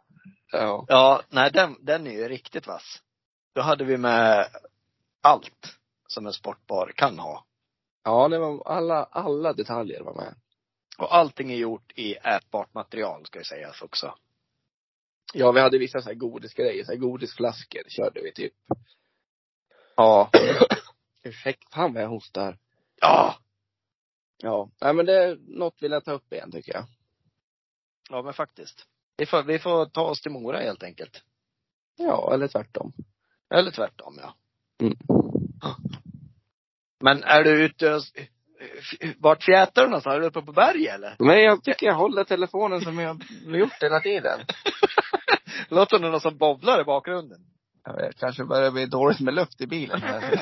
Ja. 0.52 0.85
Ja, 0.88 1.23
nej 1.29 1.50
den, 1.52 1.76
den 1.81 2.07
är 2.07 2.12
ju 2.12 2.29
riktigt 2.29 2.67
vass. 2.67 3.02
Då 3.55 3.61
hade 3.61 3.85
vi 3.85 3.97
med 3.97 4.47
allt 5.23 5.76
som 6.07 6.26
en 6.26 6.33
sportbar 6.33 6.93
kan 6.97 7.19
ha. 7.19 7.45
Ja, 8.04 8.28
det 8.28 8.38
var 8.38 8.62
alla, 8.66 9.04
alla 9.04 9.52
detaljer 9.52 10.02
var 10.02 10.14
med. 10.14 10.35
Och 10.99 11.14
allting 11.14 11.52
är 11.52 11.56
gjort 11.56 11.92
i 11.94 12.14
ätbart 12.14 12.75
material 12.75 13.26
ska 13.26 13.38
ju 13.38 13.44
sägas 13.44 13.82
också. 13.82 14.14
Ja, 15.35 15.52
vi 15.52 15.61
hade 15.61 15.78
vissa 15.78 16.02
så 16.02 16.09
här 16.09 16.14
godisgrejer, 16.14 16.85
så 16.85 16.92
här 16.92 16.99
godisflaskor 16.99 17.82
körde 17.88 18.23
vi 18.23 18.32
typ. 18.32 18.54
Ja. 19.97 20.30
Ursäkta, 21.23 21.68
fan 21.75 21.94
vad 21.94 22.02
jag 22.02 22.09
hostar. 22.09 22.59
Ja! 23.00 23.37
Ja. 24.37 24.71
Nej 24.80 24.94
men 24.94 25.06
det 25.06 25.25
är 25.25 25.37
något 25.37 25.82
vill 25.82 25.92
jag 25.92 26.04
ta 26.04 26.12
upp 26.12 26.32
igen 26.32 26.52
tycker 26.52 26.75
jag. 26.75 26.85
Ja 28.11 28.23
men 28.23 28.32
faktiskt. 28.32 28.87
Vi 29.16 29.26
får, 29.26 29.42
vi 29.42 29.59
får 29.59 29.87
ta 29.87 30.02
oss 30.02 30.23
till 30.23 30.32
Mora 30.32 30.59
helt 30.59 30.82
enkelt. 30.82 31.23
Ja, 31.97 32.35
eller 32.35 32.49
tvärtom. 32.49 32.92
Eller 33.54 33.71
tvärtom 33.71 34.18
ja. 34.21 34.35
Mm. 34.80 34.97
Men 37.02 37.23
är 37.25 37.44
du 37.44 37.64
ute 37.64 37.94
och, 37.94 38.02
vart 39.18 39.44
fjätar 39.44 39.82
du 39.82 39.88
någonstans? 39.88 40.14
Är 40.14 40.21
du 40.21 40.26
uppe 40.26 40.42
på 40.42 40.52
berg 40.52 40.87
eller? 40.87 41.16
Men 41.18 41.42
jag 41.42 41.64
tycker 41.64 41.87
jag 41.87 41.94
håller 41.94 42.25
telefonen 42.25 42.80
som 42.80 42.99
jag 42.99 43.25
har 43.47 43.56
gjort 43.56 43.82
hela 43.82 44.00
tiden. 44.00 44.40
Låter 45.68 45.99
det 45.99 46.09
någon 46.09 46.21
som 46.21 46.38
bobblar 46.38 46.80
i 46.80 46.85
bakgrunden? 46.85 47.38
Jag 47.85 47.97
vet, 47.97 48.18
kanske 48.18 48.44
börjar 48.44 48.71
bli 48.71 48.87
dåligt 48.87 49.21
med 49.21 49.35
luft 49.35 49.61
i 49.61 49.66
bilen 49.66 50.00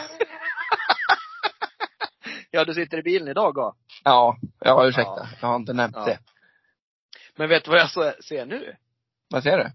ja, 2.51 2.65
du 2.65 2.75
sitter 2.75 2.99
i 2.99 3.03
bilen 3.03 3.29
idag 3.29 3.53
ja. 3.57 3.77
Ja, 4.05 4.37
ja 4.61 4.87
ursäkta. 4.87 5.11
Ja. 5.17 5.29
Jag 5.41 5.49
har 5.49 5.57
inte 5.57 5.73
nämnt 5.73 5.97
Ja. 5.97 6.05
det. 6.05 6.19
Men 7.37 7.49
vet 7.49 7.65
du 7.65 7.71
vad 7.71 7.81
jag 7.81 8.25
ser 8.25 8.47
nu? 8.47 8.77
Vad 9.31 9.43
säger 9.43 9.59
du? 9.59 9.71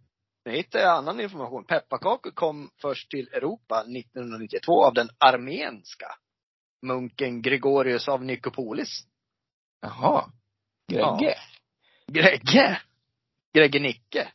Nu 0.45 0.51
hittar 0.51 0.79
jag 0.79 0.97
annan 0.97 1.19
information. 1.19 1.65
Pepparkakor 1.65 2.31
kom 2.31 2.69
först 2.81 3.11
till 3.11 3.27
Europa 3.33 3.81
1992 3.81 4.85
av 4.85 4.93
den 4.93 5.09
armenska 5.17 6.07
munken 6.81 7.41
Gregorius 7.41 8.07
av 8.07 8.23
Nikopolis. 8.25 9.07
Jaha. 9.81 10.31
Gregge. 10.91 11.35
Gregge! 12.07 12.81
Gregge 13.53 13.79
Nicke. 13.79 14.31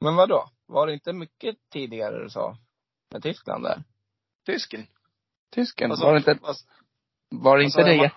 Men 0.00 0.16
vad 0.16 0.28
då? 0.28 0.50
Var 0.66 0.86
det 0.86 0.92
inte 0.92 1.12
mycket 1.12 1.56
tidigare 1.72 2.22
du 2.22 2.30
sa? 2.30 2.56
Med 3.12 3.22
Tyskland 3.22 3.64
där? 3.64 3.82
Tysken. 4.46 4.86
Tysken? 5.54 5.90
Alltså, 5.90 6.06
var 6.06 6.12
det 6.12 6.18
inte, 6.18 6.38
vad- 6.42 6.56
var 7.30 7.58
det 7.58 7.64
inte 7.64 7.82
det? 7.82 8.12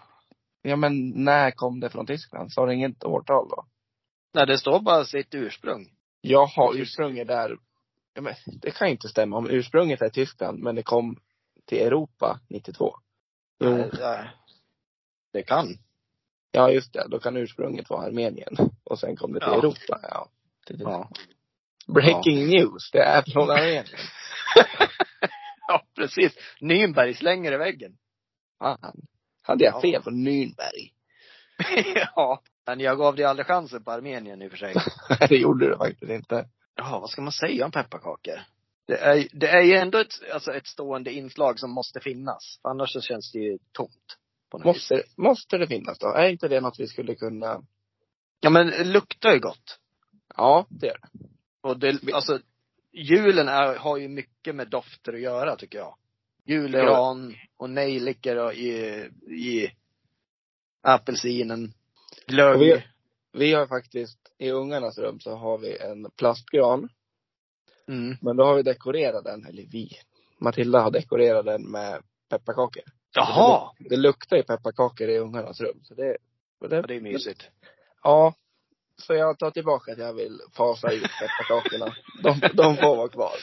Ja 0.61 0.75
men 0.75 1.09
när 1.23 1.51
kom 1.51 1.79
det 1.79 1.89
från 1.89 2.05
Tyskland? 2.05 2.51
Sa 2.53 2.65
det 2.65 2.73
inget 2.73 3.03
årtal 3.03 3.47
då? 3.49 3.65
Nej, 4.33 4.47
det 4.47 4.57
står 4.57 4.79
bara 4.79 5.05
sitt 5.05 5.33
ursprung. 5.35 5.89
Jaha, 6.21 6.71
ursprunget 6.75 7.27
där. 7.27 7.57
Ja, 8.13 8.21
men 8.21 8.33
det 8.61 8.71
kan 8.71 8.87
ju 8.87 8.91
inte 8.91 9.07
stämma. 9.07 9.37
Om 9.37 9.49
ursprunget 9.49 10.01
är 10.01 10.09
Tyskland, 10.09 10.59
men 10.59 10.75
det 10.75 10.83
kom 10.83 11.19
till 11.65 11.77
Europa 11.77 12.39
92. 12.49 12.95
Jo. 13.63 13.89
Det- 15.33 15.43
kan. 15.43 15.67
Ja, 16.51 16.69
just 16.71 16.93
det. 16.93 17.07
Då 17.09 17.19
kan 17.19 17.37
ursprunget 17.37 17.89
vara 17.89 18.05
Armenien. 18.07 18.55
Och 18.83 18.99
sen 18.99 19.15
kom 19.15 19.33
det 19.33 19.39
till 19.39 19.49
Ja. 19.51 19.57
Europa. 19.57 19.99
Ja. 20.03 20.29
Det- 20.67 20.73
det- 20.73 20.83
Ja. 20.83 21.09
Breaking 21.87 22.47
news. 22.47 22.91
Det 22.91 22.99
är 23.03 23.21
från 23.33 23.49
Armenien. 23.49 23.85
ja, 25.67 25.83
precis. 25.95 26.37
Nürnberg 26.61 27.13
slänger 27.13 27.51
i 27.51 27.57
väggen. 27.57 27.97
Fan. 28.59 29.01
Hade 29.41 29.63
jag 29.63 29.73
Ja. 29.75 29.81
fel 29.81 30.01
på 30.03 30.09
Nürnberg? 30.09 30.91
ja. 32.15 32.41
Men 32.65 32.79
jag 32.79 32.97
gav 32.97 33.15
dig 33.15 33.25
aldrig 33.25 33.47
chansen 33.47 33.83
på 33.83 33.91
Armenien 33.91 34.41
i 34.41 34.47
och 34.47 34.51
för 34.51 34.57
sig. 34.57 34.73
Det 35.29 35.35
gjorde 35.37 35.69
du 35.69 35.77
faktiskt 35.77 36.11
inte. 36.11 36.49
Ja, 36.75 36.99
vad 36.99 37.09
ska 37.09 37.21
man 37.21 37.31
säga 37.31 37.65
om 37.65 37.71
pepparkakor? 37.71 38.39
Det 38.85 38.97
är, 38.97 39.27
det 39.31 39.47
är 39.47 39.61
ju 39.61 39.73
ändå 39.75 39.97
ett, 39.97 40.13
alltså 40.33 40.53
ett 40.53 40.67
stående 40.67 41.11
inslag 41.11 41.59
som 41.59 41.71
måste 41.71 41.99
finnas. 41.99 42.59
Annars 42.61 42.93
så 42.93 43.01
känns 43.01 43.31
det 43.31 43.39
ju 43.39 43.57
tomt. 43.71 44.17
Något 44.53 44.61
vis. 44.61 44.65
Måste, 44.91 45.03
måste 45.17 45.57
det 45.57 45.67
finnas 45.67 45.99
då? 45.99 46.07
Är 46.07 46.29
inte 46.29 46.47
det 46.47 46.61
något 46.61 46.79
vi 46.79 46.87
skulle 46.87 47.15
kunna? 47.15 47.61
Ja 48.39 48.49
men 48.49 48.67
det 48.67 48.83
luktar 48.83 49.33
ju 49.33 49.39
gott. 49.39 49.79
Ja, 50.37 50.65
det 50.69 50.87
gör 50.87 50.97
det. 51.01 51.19
Och 51.61 51.79
det, 51.79 52.13
alltså, 52.13 52.39
julen 52.91 53.47
är, 53.47 53.75
har 53.75 53.97
ju 53.97 54.07
mycket 54.07 54.55
med 54.55 54.67
dofter 54.69 55.13
att 55.13 55.21
göra 55.21 55.55
tycker 55.55 55.77
jag. 55.77 55.95
Julgran 56.45 57.35
och 57.57 57.69
nejlikor 57.69 58.35
och 58.37 58.53
i, 58.53 58.75
i 59.27 59.71
apelsinen. 60.81 61.73
Glögg. 62.27 62.59
Vi- 62.59 62.83
Vi 63.35 63.53
har 63.53 63.67
faktiskt, 63.67 64.19
i 64.37 64.51
ungarnas 64.51 64.97
rum 64.97 65.19
så 65.19 65.35
har 65.35 65.57
vi 65.57 65.77
en 65.77 66.11
plastgran. 66.17 66.89
Mm. 67.87 68.17
Men 68.21 68.37
då 68.37 68.43
har 68.43 68.55
vi 68.55 68.63
dekorerat 68.63 69.23
den, 69.23 69.45
eller 69.45 69.63
vi. 69.71 69.89
Matilda 70.37 70.81
har 70.81 70.91
dekorerat 70.91 71.45
den 71.45 71.71
med 71.71 72.01
pepparkakor. 72.29 72.83
Jaha! 73.15 73.71
Det 73.79 73.97
luktar 73.97 74.37
ju 74.37 74.43
pepparkakor 74.43 75.09
i 75.09 75.17
ungarnas 75.17 75.61
rum. 75.61 75.79
Så 75.83 75.93
det, 75.93 76.17
det, 76.69 76.75
Ja, 76.75 76.81
det 76.81 76.95
är 76.95 77.01
mysigt. 77.01 77.49
Ja. 78.03 78.33
Så 78.97 79.13
jag 79.13 79.39
tar 79.39 79.51
tillbaka 79.51 79.91
att 79.91 79.97
jag 79.97 80.13
vill 80.13 80.39
fasa 80.51 80.91
ut 80.91 81.01
pepparkakorna. 81.19 81.93
De, 82.23 82.49
de 82.53 82.77
får 82.77 82.95
vara 82.95 83.07
kvar. 83.09 83.33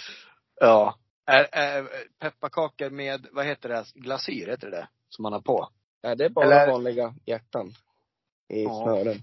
Ja. 0.61 0.95
Är, 1.27 1.49
är 1.53 1.89
pepparkakor 2.19 2.91
med, 2.91 3.27
vad 3.33 3.47
heter 3.47 3.69
det, 3.69 3.85
glasyr, 3.95 4.47
heter 4.47 4.71
det 4.71 4.77
det? 4.77 4.89
Som 5.09 5.23
man 5.23 5.33
har 5.33 5.41
på. 5.41 5.69
Nej, 6.03 6.17
det 6.17 6.25
är 6.25 6.29
bara 6.29 6.45
Eller- 6.47 6.73
vanliga 6.73 7.15
hjärtan. 7.27 7.73
I 8.49 8.63
Ja. 8.65 8.83
snören. 8.85 9.23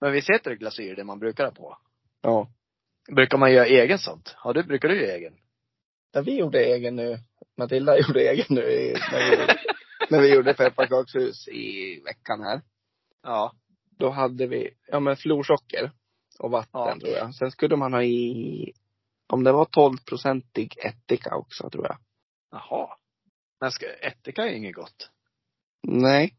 Men 0.00 0.12
visst 0.12 0.30
heter 0.30 0.50
det 0.50 0.56
glasyr, 0.56 0.96
det 0.96 1.04
man 1.04 1.18
brukar 1.18 1.44
ha 1.44 1.50
på? 1.50 1.78
Ja. 2.22 2.48
Brukar 3.16 3.38
man 3.38 3.52
göra 3.52 3.66
egen 3.66 3.98
sånt? 3.98 4.34
Har 4.36 4.54
du, 4.54 4.62
brukar 4.62 4.88
du 4.88 5.00
göra 5.02 5.12
egen? 5.16 5.34
ja. 6.12 6.20
Vi 6.20 6.38
gjorde 6.38 6.64
egen 6.64 6.96
nu. 6.96 7.18
Matilda 7.56 7.98
gjorde 8.06 8.20
egen 8.30 8.46
nu 8.48 8.60
i, 8.62 8.92
när, 9.12 9.30
vi, 9.30 9.54
när 10.10 10.20
vi 10.22 10.34
gjorde 10.34 10.54
pepparkakshus 10.54 11.48
i 11.48 12.00
veckan 12.04 12.40
här. 12.42 12.62
Ja. 13.22 13.52
Då 13.98 14.10
hade 14.10 14.46
vi, 14.46 14.70
ja 14.86 15.00
men 15.00 15.16
florsocker 15.16 15.92
och 16.38 16.50
vatten 16.50 16.70
Ja. 16.72 16.96
tror 17.00 17.12
jag. 17.16 17.34
Sen 17.34 17.50
skulle 17.50 17.76
man 17.76 17.92
ha 17.92 18.02
i, 18.02 18.72
om 19.28 19.44
det 19.44 19.52
var 19.52 19.64
12-procentig 19.64 20.78
ättika 20.84 21.36
också 21.36 21.70
tror 21.70 21.86
jag. 21.86 21.96
Jaha. 22.50 22.96
Men 23.60 23.70
ska, 23.72 23.86
ättika 23.86 24.42
är 24.42 24.52
inget 24.52 24.74
gott. 24.74 25.10
Nej. 25.82 26.34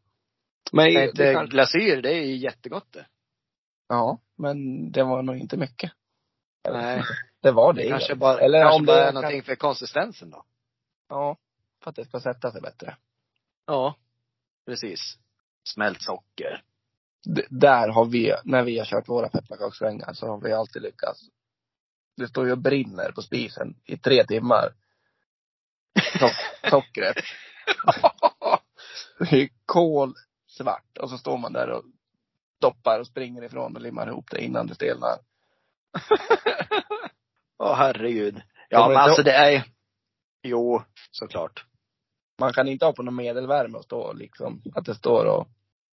Men 0.72 0.94
Nej, 0.94 1.10
det 1.14 1.46
glasyr, 1.50 2.02
det 2.02 2.10
är 2.10 2.22
ju 2.26 2.36
jättegott 2.36 2.92
det. 2.92 3.06
ja, 3.88 4.20
men 4.38 4.90
det 4.92 5.02
var 5.04 5.22
nog 5.22 5.36
inte 5.36 5.56
mycket. 5.56 5.92
Nej. 6.68 7.02
Det 7.42 7.50
var 7.50 7.72
det. 7.72 7.88
Kanske 7.88 8.14
bara, 8.14 8.38
Eller 8.40 8.62
kanske 8.62 8.76
om 8.80 8.86
bara 8.86 8.96
det 8.96 9.02
är 9.02 9.06
kan- 9.06 9.14
någonting 9.14 9.42
för 9.42 9.54
konsistensen 9.54 10.30
då. 10.30 10.44
Ja. 11.08 11.36
För 11.82 11.90
att 11.90 11.96
det 11.96 12.04
ska 12.04 12.20
sätta 12.20 12.50
sig 12.52 12.60
bättre. 12.60 12.96
Ja. 13.66 13.94
Precis. 14.66 15.18
Smält 15.64 16.02
socker. 16.02 16.62
D- 17.26 17.46
där 17.50 17.88
har 17.88 18.04
vi, 18.04 18.34
när 18.44 18.62
vi 18.62 18.78
har 18.78 18.86
kört 18.86 19.08
våra 19.08 19.28
pepparkakssvängar 19.28 20.12
så 20.12 20.26
har 20.26 20.40
vi 20.40 20.52
alltid 20.52 20.82
lyckats. 20.82 21.20
Det 22.16 22.28
står 22.28 22.46
ju 22.46 22.52
och 22.52 22.58
brinner 22.58 23.12
på 23.12 23.22
spisen 23.22 23.76
i 23.84 23.96
tre 23.96 24.24
timmar. 24.26 24.68
So- 26.18 26.30
sockret. 26.70 27.16
Det 29.18 29.42
är 29.42 29.48
kolsvart. 29.66 30.98
Och 31.00 31.10
så 31.10 31.18
står 31.18 31.38
man 31.38 31.52
där 31.52 31.70
och 31.70 31.84
doppar 32.60 33.00
och 33.00 33.06
springer 33.06 33.42
ifrån 33.44 33.76
och 33.76 33.82
limmar 33.82 34.08
ihop 34.08 34.30
det 34.30 34.44
innan 34.44 34.66
det 34.66 34.74
stelnar. 34.74 35.18
Åh 37.58 37.74
herregud. 37.76 38.34
Kommer 38.34 38.44
Ja 38.68 38.88
men 38.88 38.96
alltså 38.96 39.22
det 39.22 39.32
är 39.32 39.64
Jo, 40.42 40.82
såklart. 41.10 41.64
Man 42.40 42.52
kan 42.52 42.68
inte 42.68 42.84
ha 42.84 42.92
på 42.92 43.02
någon 43.02 43.16
medelvärme 43.16 43.78
och 43.78 43.84
stå 43.84 44.12
liksom, 44.12 44.62
att 44.74 44.84
det 44.84 44.94
står 44.94 45.24
och 45.24 45.48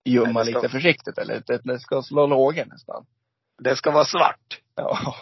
ljumma 0.04 0.44
ska- 0.44 0.54
lite 0.54 0.68
försiktigt 0.68 1.18
eller 1.18 1.42
det, 1.46 1.60
det 1.64 1.78
ska 1.80 2.02
slå 2.02 2.26
lågor 2.26 2.64
nästan. 2.64 3.06
Det 3.62 3.76
ska 3.76 3.90
vara 3.90 4.04
svart. 4.04 4.60
Ja. 4.74 5.14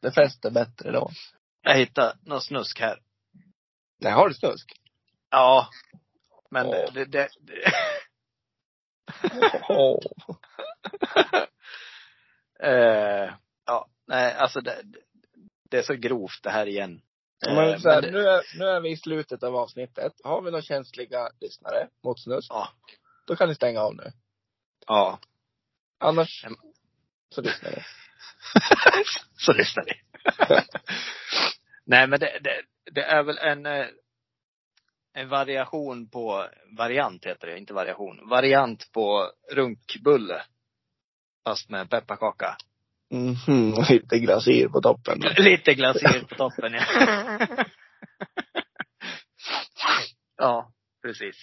Det 0.00 0.12
fäster 0.12 0.50
bättre 0.50 0.90
då. 0.92 1.10
Jag 1.62 1.74
hittade 1.76 2.16
någon 2.22 2.40
snusk 2.40 2.80
här. 2.80 2.98
Nej, 4.00 4.12
har 4.12 4.28
du 4.28 4.34
snusk? 4.34 4.72
Ja. 5.30 5.68
Men 6.50 6.66
Åh. 6.66 6.92
det, 6.94 7.04
det, 7.04 7.28
det 7.40 7.72
Åh. 9.68 9.98
Eh, 12.62 13.34
ja, 13.66 13.88
nej 14.06 14.34
alltså 14.34 14.60
det, 14.60 14.82
det 15.70 15.78
är 15.78 15.82
så 15.82 15.94
grovt 15.94 16.42
det 16.42 16.50
här 16.50 16.66
igen. 16.66 17.02
Eh, 17.46 17.54
Men, 17.54 17.80
så 17.80 17.88
här, 17.90 18.02
men 18.02 18.12
det- 18.12 18.18
nu, 18.18 18.28
är, 18.28 18.42
nu 18.58 18.64
är 18.64 18.80
vi 18.80 18.90
i 18.90 18.96
slutet 18.96 19.42
av 19.42 19.56
avsnittet. 19.56 20.12
Har 20.24 20.42
vi 20.42 20.50
några 20.50 20.62
känsliga 20.62 21.28
lyssnare 21.40 21.88
mot 22.04 22.20
snus, 22.22 22.46
Ja. 22.48 22.68
då 23.26 23.36
kan 23.36 23.48
ni 23.48 23.54
stänga 23.54 23.80
av 23.80 23.94
nu. 23.94 24.12
Ja. 24.86 25.18
Annars 25.98 26.44
så 27.34 27.40
lyssnar 27.42 27.70
ni. 27.70 27.82
Så 29.36 29.52
lyssnar 29.52 29.84
ni. 29.84 29.92
Nej 31.84 32.06
men 32.06 32.20
det, 32.20 32.38
det, 32.40 32.62
det 32.92 33.02
är 33.02 33.22
väl 33.22 33.38
en, 33.38 33.66
eh, 33.66 33.86
en 35.12 35.28
variation 35.28 36.08
på, 36.10 36.48
variant 36.78 37.24
heter 37.26 37.46
det, 37.46 37.58
inte 37.58 37.74
variation. 37.74 38.28
Variant 38.28 38.92
på 38.92 39.30
runkbulle. 39.52 40.42
Fast 41.44 41.70
med 41.70 41.90
pepparkaka. 41.90 42.56
Mhm, 43.10 43.74
och 43.74 43.90
lite 43.90 44.18
glasyr 44.18 44.68
på 44.68 44.80
toppen. 44.80 45.20
Lite 45.36 45.74
glasyr 45.74 46.24
på 46.28 46.34
toppen 46.34 46.72
ja. 46.72 46.84
ja, 50.36 50.70
precis. 51.02 51.36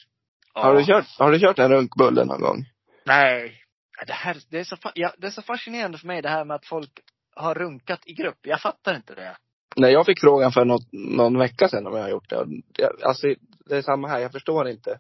Ja. 0.54 0.62
Har 0.63 0.75
du 0.75 0.86
kört, 0.86 1.06
har 1.20 1.32
du 1.32 1.39
kört 1.39 1.60
en 1.60 1.70
runkbulle 1.72 2.25
någon 2.25 2.42
gång? 2.42 2.66
Nej. 3.06 3.62
Det 4.08 4.13
här, 4.13 4.38
det 4.50 4.60
är 4.60 4.63
så, 4.63 4.77
ja, 4.94 5.13
det 5.18 5.27
är 5.27 5.32
så 5.32 5.42
fascinerande 5.42 5.98
för 5.98 6.08
mig 6.08 6.22
det 6.22 6.30
här 6.30 6.46
med 6.46 6.56
att 6.56 6.66
folk 6.66 7.00
har 7.36 7.56
runkat 7.56 8.00
i 8.06 8.13
grupp. 8.13 8.38
Jag 8.42 8.62
fattar 8.62 8.96
inte 8.96 9.16
det. 9.16 9.38
Nej, 9.75 9.94
jag 9.94 10.06
fick 10.06 10.20
frågan 10.22 10.51
för 10.51 10.66
något, 10.66 10.88
någon 10.92 11.38
vecka 11.38 11.68
sedan 11.70 11.88
om 11.88 11.96
jag 11.96 12.01
har 12.04 12.10
gjort 12.10 12.30
det. 12.30 12.46
Det- 12.74 13.04
Alltså, 13.06 13.27
det 13.66 13.77
är 13.77 13.82
samma 13.82 14.08
här. 14.08 14.20
Jag 14.20 14.32
förstår 14.32 14.68
inte 14.70 15.00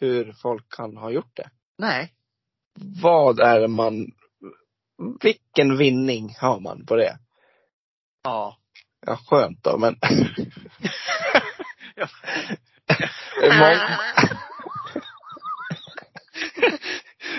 hur 0.00 0.32
folk 0.42 0.64
kan 0.76 0.96
ha 0.96 1.10
gjort 1.10 1.36
det. 1.36 1.48
Nej. 1.78 2.12
Vad 3.02 3.40
är 3.40 3.60
det 3.60 3.68
man, 3.68 4.06
vilken 5.22 5.76
vinning 5.78 6.34
har 6.40 6.60
man 6.60 6.86
på 6.86 6.96
det? 6.96 7.18
Ja. 8.22 8.56
Ja, 9.06 9.16
skönt 9.26 9.62
då, 9.64 9.78
men 9.78 9.96
Ja. 11.96 12.08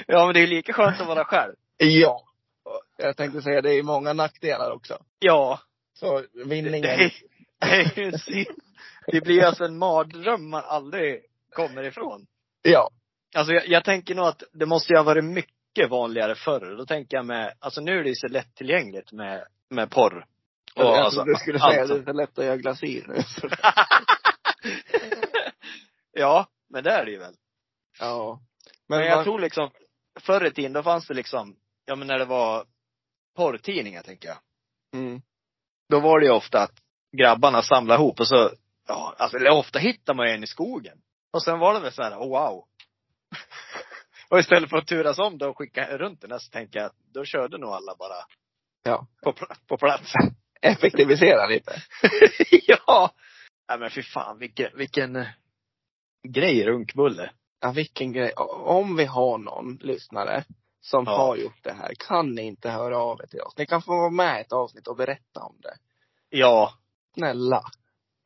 många, 0.08 0.26
men 0.26 0.34
det 0.34 0.40
är 0.40 0.48
lika 0.48 0.74
skönt 0.74 1.02
att 1.02 1.08
vara 1.08 1.26
själv. 1.26 1.54
ja. 1.78 2.24
Jag 2.98 3.18
tänkte 3.18 3.42
säga, 3.42 3.62
det 3.62 3.74
är 3.74 3.84
många 3.84 4.14
nackdelar 4.14 4.72
också. 4.72 4.98
Ja. 5.20 5.60
Så 5.94 6.24
vinningen, 6.46 6.82
det, 6.82 6.90
är- 6.90 7.14
det, 7.60 8.02
är 8.02 8.30
ju 8.38 8.46
det 9.08 9.22
blir 9.22 9.44
alltså 9.44 9.66
en 9.66 9.78
mardröm 9.78 10.50
man 10.50 10.64
aldrig 10.66 11.22
kommer 11.56 11.84
ifrån. 11.84 12.28
ja. 12.62 12.90
Alltså 13.36 13.54
jag, 13.54 13.68
jag 13.68 13.84
tänker 13.84 14.16
nog 14.16 14.26
att 14.26 14.44
det 14.54 14.66
måste 14.66 14.94
ju 14.94 14.98
ha 14.98 15.04
varit 15.04 15.24
mycket 15.24 15.54
vanligare 15.86 16.36
förr. 16.36 16.76
Då 16.78 16.86
tänker 16.86 17.18
jag 17.18 17.26
med, 17.26 17.54
alltså 17.60 17.82
nu 17.82 18.00
är 18.00 18.04
det 18.04 18.10
ju 18.10 18.16
så 18.16 18.28
lättillgängligt 18.28 19.12
med, 19.12 19.48
med 19.70 19.92
porr. 19.92 20.26
Och 20.76 20.84
jag 20.84 20.96
alltså, 20.98 21.24
du 21.24 21.36
skulle 21.36 21.60
säga 21.60 21.82
allt 21.82 21.92
att 21.92 21.98
det 21.98 22.04
är 22.04 22.14
så 22.14 22.18
lätt 22.18 22.40
att 22.40 22.46
göra 22.46 22.58
glasyr 22.58 23.06
nu. 23.08 23.16
ja, 26.12 26.48
men 26.70 26.84
det 26.84 26.92
är 26.92 27.06
det 27.06 27.12
ju 27.12 27.18
väl. 27.18 27.34
ja. 28.00 28.40
Men, 28.88 29.00
Men, 29.00 29.08
jag 29.08 29.16
var- 29.18 29.24
tror 29.24 29.40
liksom, 29.40 29.70
förr 30.20 30.46
i 30.46 30.52
tiden 30.52 30.74
då 30.74 30.84
fanns 30.84 31.08
det 31.08 31.14
liksom, 31.14 31.56
ja 31.86 31.96
men 31.96 32.08
när 32.08 32.20
det 32.20 32.26
var 32.26 32.66
porrtidningar 33.36 34.02
tänker 34.04 34.28
jag. 34.28 34.38
mm. 34.94 35.22
Då 35.90 36.00
var 36.00 36.20
det 36.20 36.26
ju 36.26 36.32
ofta 36.32 36.62
att 36.64 36.74
grabbarna 37.18 37.62
samlade 37.62 38.02
ihop 38.02 38.20
och 38.20 38.28
så, 38.28 38.52
ja, 38.88 39.16
alltså 39.18 39.38
eller 39.38 39.50
ofta 39.52 39.80
hittar 39.80 40.14
man 40.14 40.28
ju 40.28 40.34
en 40.34 40.44
i 40.44 40.48
skogen. 40.48 40.98
Och 41.34 41.44
sen 41.44 41.60
var 41.60 41.74
det 41.74 41.80
väl 41.80 41.92
så 41.92 42.04
här, 42.04 42.16
oh 42.18 42.30
wow. 42.30 42.66
Och 44.30 44.40
istället 44.40 44.70
för 44.70 44.78
att 44.78 44.88
turas 44.88 45.20
om 45.20 45.38
då 45.38 45.50
och 45.50 45.58
skicka 45.58 45.98
runt 45.98 46.22
den 46.22 46.40
så 46.40 46.52
tänker 46.52 46.80
jag 46.80 46.86
att 46.86 46.96
då 47.14 47.26
körde 47.26 47.58
nog 47.58 47.70
alla 47.70 47.96
bara 47.96 48.16
Ja. 48.84 49.08
på, 49.24 49.34
på 49.68 49.78
plats. 49.78 50.12
Effektivisera 50.62 51.48
lite. 51.48 51.82
ja! 52.68 53.12
Nej 53.70 53.80
men 53.80 53.90
fy 53.90 54.04
fan 54.04 54.40
vilken, 54.40 54.78
vilken 54.78 55.16
eh, 55.16 55.28
grej 56.28 56.66
runkbulle. 56.66 57.32
Ja, 57.60 57.72
vilken 57.72 58.12
grej. 58.14 58.34
Om 58.66 58.96
vi 58.96 59.06
har 59.06 59.38
någon 59.38 59.76
lyssnare 59.82 60.44
som 60.82 61.04
Ja. 61.06 61.18
har 61.18 61.36
gjort 61.36 61.64
det 61.64 61.74
här, 61.74 61.94
kan 62.00 62.36
ni 62.36 62.42
inte 62.42 62.70
höra 62.70 62.98
av 62.98 63.22
er 63.22 63.28
till 63.28 63.42
oss? 63.42 63.58
Ni 63.58 63.66
kan 63.66 63.82
få 63.82 63.92
vara 63.98 64.10
med 64.10 64.38
i 64.38 64.42
ett 64.42 64.52
avsnitt 64.52 64.88
och 64.88 64.96
berätta 64.96 65.40
om 65.40 65.56
det. 65.62 65.74
Ja, 66.30 66.74
Snälla. 67.14 67.62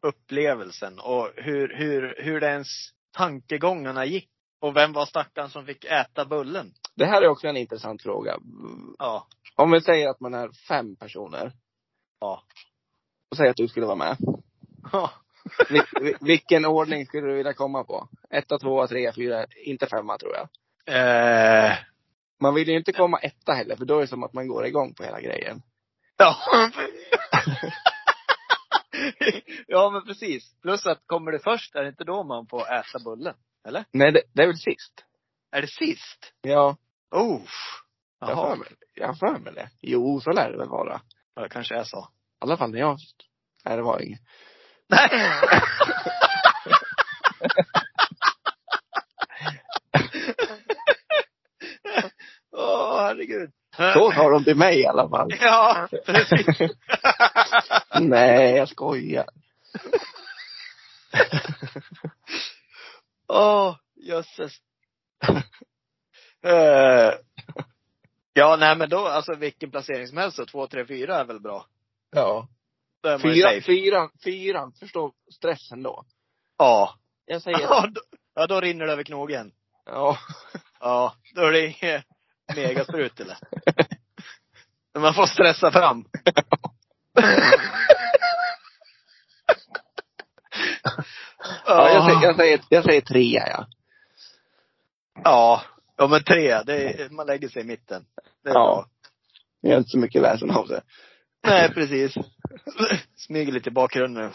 upplevelsen 0.08 1.00
och 1.00 1.30
hur, 1.36 1.74
hur, 1.78 2.16
hur 2.24 2.40
det 2.40 2.48
ens 2.48 2.68
tankegångarna 3.12 4.06
gick. 4.06 4.30
Och 4.62 4.76
vem 4.76 4.93
var 4.93 5.06
stackaren 5.06 5.50
som 5.50 5.65
fick 5.65 5.86
äta 5.86 6.26
bullen? 6.26 6.74
Det 6.95 7.06
här 7.06 7.21
är 7.21 7.28
också 7.28 7.47
en 7.47 7.58
intressant 7.58 8.02
fråga. 8.02 8.38
Ja. 9.00 9.28
Om 9.56 9.71
vi 9.71 9.82
säger 9.82 10.10
att 10.10 10.19
man 10.19 10.34
är 10.34 10.50
fem 10.67 10.95
personer. 10.95 11.52
Ja. 12.19 12.43
Och 13.32 13.38
säger 13.38 13.50
att 13.52 13.58
du 13.58 13.67
skulle 13.67 13.86
vara 13.86 13.95
med. 13.95 14.17
Ja. 14.91 15.12
Vil, 15.69 15.84
vil- 16.02 16.17
vilken 16.21 16.65
ordning 16.65 17.06
skulle 17.06 17.28
du 17.28 17.36
vilja 17.36 17.54
komma 17.54 17.84
på? 17.84 18.08
Etta, 18.30 18.58
tvåa, 18.60 18.88
trea, 18.88 19.13
fyra, 19.13 19.45
inte 19.65 19.88
femma 19.88 20.17
tror 20.17 20.32
jag. 20.36 20.47
Eh, 20.86 21.78
Man 22.39 22.54
vill 22.54 22.67
ju 22.69 22.78
inte 22.78 22.91
komma 22.93 23.17
etta 23.19 23.54
heller, 23.54 23.76
för 23.76 23.86
då 23.86 23.97
är 23.97 24.02
det 24.02 24.08
som 24.08 24.24
att 24.24 24.34
man 24.34 24.47
går 24.47 24.65
igång 24.65 24.93
på 24.93 25.04
hela 25.04 25.21
grejen. 25.21 25.62
ja. 26.17 26.36
ja 29.67 29.89
men 29.89 30.06
precis. 30.06 30.56
Plus 30.62 30.86
att 30.86 31.02
kommer 31.06 31.32
det 31.32 31.39
först, 31.39 31.76
är 31.76 31.84
det 31.84 31.89
inte 31.89 32.04
då 32.04 32.24
man 32.24 32.47
får 32.47 32.62
äta 32.74 33.00
bullen? 33.06 33.36
Eller? 33.67 33.86
Nej, 33.91 34.12
det, 34.12 34.21
det 34.34 34.43
är 34.43 34.47
väl 34.47 34.58
sist? 34.58 35.06
Är 35.52 35.62
det 35.62 35.67
sist? 35.67 36.34
Ja. 36.41 36.78
Oh. 37.12 37.41
Jag 38.19 38.28
har 38.28 38.36
för 38.36 38.50
Jaha. 38.50 38.56
mig, 38.56 38.67
jag 38.93 39.08
har 39.08 39.15
för 39.15 39.39
mig 39.39 39.54
det. 39.54 39.69
Jo, 39.82 40.21
så 40.21 40.32
lär 40.32 40.52
det 40.52 40.58
väl 40.58 40.69
vara. 40.69 41.02
Ja, 41.36 41.41
det 41.41 41.50
kanske 41.50 41.76
är 41.76 41.84
så. 41.84 42.00
I 42.00 42.04
alla 42.39 42.58
fall 42.58 42.71
när 42.71 42.80
jag... 42.80 42.97
Nej, 43.65 43.76
det 43.78 43.84
var 43.84 44.00
inget. 44.00 44.19
Nej. 44.89 45.10
Åh, 52.52 53.02
herregud. 53.02 53.52
Så 53.78 54.12
sa 54.12 54.30
de 54.30 54.43
till 54.43 54.58
mig 54.58 54.80
i 54.80 54.86
alla 54.86 55.10
fall. 55.10 55.30
Ja, 55.41 55.88
precis. 56.06 56.71
Nej, 58.00 58.56
jag 58.56 58.69
skojar. 58.69 59.26
Åh, 63.34 63.76
jösses. 63.96 64.54
Eh, 66.44 67.13
ja, 68.34 68.56
nej 68.60 68.78
men 68.78 68.89
då, 68.89 69.08
alltså 69.08 69.36
vilken 69.36 69.72
placering 69.72 70.08
som 70.08 70.17
helst 70.17 70.39
två, 70.52 70.67
tre, 70.67 70.86
fyra 70.86 71.15
är 71.15 71.26
väl 71.26 71.39
bra. 71.39 71.65
Ja. 72.12 72.48
Fyra, 73.22 73.62
fyran, 73.62 74.10
fyran, 74.24 74.72
förstå 74.74 75.13
stressen 75.34 75.84
då. 75.84 76.06
Ja. 76.58 76.96
Jag 77.26 77.41
säger, 77.41 77.60
Ja 77.60 77.88
då, 77.91 78.02
ja, 78.36 78.48
då 78.48 78.62
rinner 78.62 78.86
det 78.86 78.94
över 78.94 79.04
knogen. 79.04 79.52
ja. 79.86 80.17
Ja, 80.80 81.15
då 81.36 81.41
är 81.41 81.52
det 81.52 81.67
inget 81.67 82.06
megasprut 82.56 83.20
eller? 83.20 83.38
Man 85.00 85.13
får 85.13 85.26
stressa 85.26 85.72
fram. 85.72 86.06
ja 91.65 91.89
jag, 92.23 92.36
säger, 92.36 92.62
jag, 92.69 92.84
säger, 92.84 93.01
trea, 93.01 93.47
ja. 93.49 93.67
Ja. 95.23 95.62
Ja 95.97 96.07
men 96.07 96.23
tre, 96.23 96.63
det 96.63 96.84
är, 96.84 97.10
man 97.10 97.27
lägger 97.27 97.49
sig 97.49 97.62
i 97.62 97.65
mitten. 97.65 98.05
Det 98.43 98.49
är 98.49 98.53
Ja. 98.53 98.60
bra. 98.65 98.86
Jag 99.62 99.71
gör 99.71 99.77
inte 99.77 99.89
så 99.89 99.97
mycket 99.97 100.21
väsen 100.21 100.51
av 100.51 100.67
det. 100.67 100.81
Nej, 101.47 101.73
precis. 101.73 102.13
Smyger 103.15 103.51
lite 103.51 103.69
i 103.69 103.73
bakgrunden. 103.73 104.31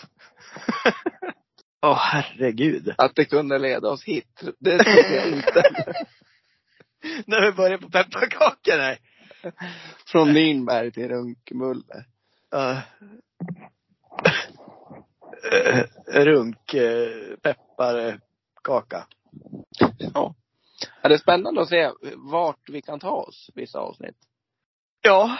Åh 1.82 1.98
herregud. 1.98 2.94
Att 2.98 3.14
det 3.14 3.24
kunde 3.24 3.58
leda 3.58 3.88
oss 3.88 4.04
hit, 4.04 4.42
det 4.58 4.78
tror 4.78 4.96
jag 4.96 5.28
inte. 5.28 5.62
När 7.26 7.42
vi 7.46 7.52
börjar 7.52 7.78
på 7.78 7.90
pepparkakor, 7.90 8.76
nej. 8.76 8.98
Från 10.06 10.32
Nynberg 10.32 10.92
till 10.92 11.08
Runkmulle. 11.08 12.04
Uh, 12.54 12.78
runk, 16.06 16.74
uh, 16.74 17.36
pepparkaka. 17.36 19.06
Ja. 19.98 20.34
Ja, 21.02 21.08
det 21.08 21.14
är 21.14 21.18
spännande 21.18 21.60
att 21.60 21.68
se 21.68 21.92
vart 22.16 22.68
vi 22.68 22.82
kan 22.82 23.00
ta 23.00 23.10
oss, 23.10 23.50
vissa 23.54 23.78
avsnitt. 23.78 24.16
Ja. 25.02 25.38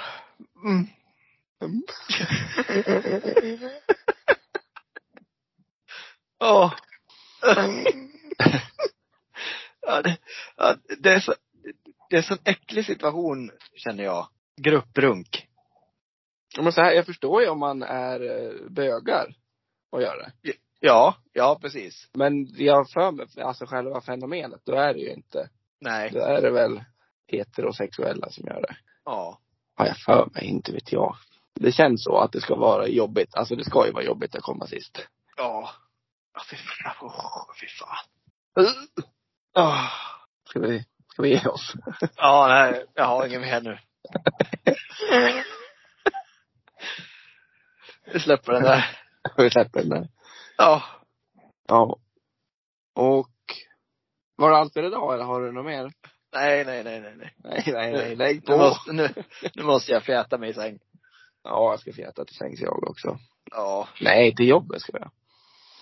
Mm. 0.65 0.87
Åh. 6.41 6.75
ja, 9.81 10.03
det, 10.03 10.19
ja, 10.57 10.77
det 10.99 11.13
är 11.13 11.21
så, 11.21 11.35
det 12.11 12.17
är 12.17 12.23
så 12.23 12.35
en 12.35 12.41
äcklig 12.45 12.87
situation, 12.87 13.51
känner 13.75 14.05
jag. 14.05 14.29
Grupprunk. 14.61 15.49
Ja, 16.57 16.63
Men 16.63 16.73
så 16.73 16.81
här, 16.81 16.93
jag 16.93 17.07
förstår 17.07 17.43
ju 17.43 17.49
om 17.49 17.59
man 17.59 17.83
är 17.83 18.21
eh, 18.21 18.71
bögar 18.71 19.35
och 19.97 20.03
gör 20.03 20.17
det. 20.17 20.53
Ja, 20.81 21.17
ja 21.33 21.59
precis. 21.61 22.09
Men 22.13 22.47
jag 22.57 22.91
för 22.91 23.13
mig, 23.13 23.27
alltså 23.43 23.67
själva 23.67 24.01
fenomenet, 24.01 24.61
då 24.65 24.75
är 24.75 24.95
det 24.95 25.01
ju 25.01 25.13
inte. 25.13 25.49
Nej. 25.81 26.11
Då 26.11 26.21
är 26.21 26.43
det 26.43 26.51
väl 26.51 26.85
heterosexuella 27.27 28.31
som 28.31 28.47
gör 28.47 28.61
det. 28.61 28.77
Ja. 29.05 29.41
Har 29.75 29.87
jag 29.87 29.97
för 29.97 30.29
mig, 30.35 30.45
inte 30.45 30.73
vet 30.73 30.93
jag. 30.93 31.17
Det 31.55 31.73
känns 31.73 32.05
så 32.05 32.19
att 32.19 32.33
det 32.33 32.41
ska 32.41 32.55
vara 32.57 32.87
jobbigt. 32.87 33.35
Alltså 33.35 33.57
det 33.57 33.65
ska 33.65 33.87
ju 33.87 33.93
vara 33.93 34.05
jobbigt 34.05 34.37
att 34.37 34.43
komma 34.43 34.67
sist. 34.67 35.07
Ja. 35.37 35.71
Ja, 36.35 36.41
fy 36.51 36.57
fan. 36.57 37.09
Oh, 37.09 37.55
fy 37.61 37.67
fan. 37.67 38.05
Oh. 39.55 39.89
Ska 40.49 40.61
vi, 40.61 40.85
ska 41.13 41.23
vi 41.23 41.29
ge 41.29 41.49
oss? 41.49 41.73
Ja, 42.17 42.47
nej, 42.49 42.85
jag 42.95 43.05
har 43.05 43.27
ingen 43.27 43.41
mer 43.41 43.61
nu. 43.61 43.79
Vi 48.13 48.21
släpper 48.21 48.53
den 48.53 48.63
där. 48.63 49.06
Vi 49.37 49.51
släpper 49.51 49.81
den 49.81 49.89
där. 49.89 50.09
Ja. 50.57 50.83
Ja. 51.69 51.99
Och 52.95 53.31
var 54.37 54.51
det 54.51 54.57
allt 54.57 54.73
för 54.73 54.83
idag 54.83 55.15
eller 55.15 55.25
har 55.25 55.41
du 55.41 55.53
något 55.53 55.67
mer? 55.67 55.93
Nej, 56.35 56.65
nej, 56.65 56.85
nej, 56.85 57.01
nej, 57.01 57.15
nej. 57.17 57.35
Nej, 57.37 57.63
nej, 57.67 57.93
nej. 57.93 58.17
Lägg 58.17 58.37
Nu 58.37 58.41
på. 58.41 58.57
måste, 58.57 58.93
nu, 58.93 59.09
nu 59.55 59.63
måste 59.63 59.93
jag 59.93 60.03
fjäta 60.03 60.39
mig 60.39 60.51
i 60.51 60.55
säng. 60.55 60.79
Ja, 61.43 61.71
jag 61.71 61.81
ska 61.81 61.93
fjäta 61.93 62.25
till 62.25 62.37
sängs 62.37 62.61
jag 62.61 62.89
också. 62.91 63.19
Ja. 63.51 63.89
Nej, 64.01 64.35
till 64.35 64.49
jobbet 64.49 64.83
ska 64.83 64.99
jag. 64.99 65.11